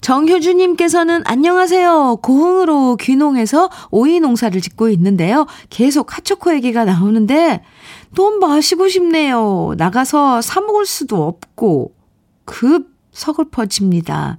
정효주님께서는 0.00 1.22
안녕하세요. 1.26 2.18
고흥으로 2.22 2.96
귀농해서 2.96 3.68
오이 3.90 4.20
농사를 4.20 4.60
짓고 4.60 4.90
있는데요. 4.90 5.46
계속 5.70 6.16
핫초코 6.16 6.54
얘기가 6.54 6.84
나오는데 6.84 7.62
너무 8.14 8.38
마시고 8.38 8.88
싶네요. 8.88 9.74
나가서 9.76 10.40
사먹을 10.40 10.86
수도 10.86 11.26
없고 11.26 11.94
급 12.44 12.90
서글퍼집니다. 13.12 14.38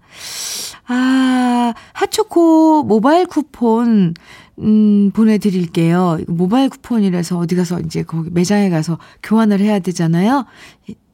아, 0.87 1.73
핫초코 1.93 2.83
모바일 2.83 3.25
쿠폰 3.25 4.13
음, 4.59 5.11
보내드릴게요. 5.11 6.19
모바일 6.27 6.69
쿠폰이라서 6.69 7.37
어디 7.37 7.55
가서 7.55 7.79
이제 7.79 8.03
거기 8.03 8.29
매장에 8.31 8.69
가서 8.69 8.97
교환을 9.23 9.59
해야 9.59 9.79
되잖아요. 9.79 10.45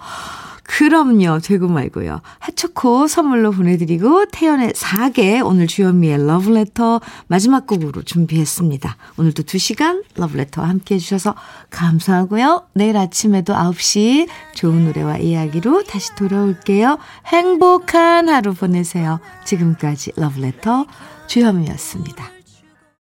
그럼요. 0.77 1.39
되고 1.39 1.67
말고요. 1.67 2.21
핫초코 2.39 3.07
선물로 3.07 3.51
보내드리고 3.51 4.27
태연의 4.31 4.71
4개 4.71 5.45
오늘 5.45 5.67
주현미의 5.67 6.25
러브레터 6.25 7.01
마지막 7.27 7.67
곡으로 7.67 8.03
준비했습니다. 8.03 8.95
오늘도 9.17 9.43
2시간 9.43 10.03
러브레터와 10.15 10.69
함께 10.69 10.95
해주셔서 10.95 11.35
감사하고요. 11.71 12.67
내일 12.73 12.95
아침에도 12.95 13.53
9시 13.53 14.29
좋은 14.55 14.85
노래와 14.85 15.17
이야기로 15.17 15.83
다시 15.83 16.15
돌아올게요. 16.15 16.97
행복한 17.27 18.29
하루 18.29 18.53
보내세요. 18.53 19.19
지금까지 19.43 20.13
러브레터 20.15 20.85
주현미였습니다. 21.27 22.40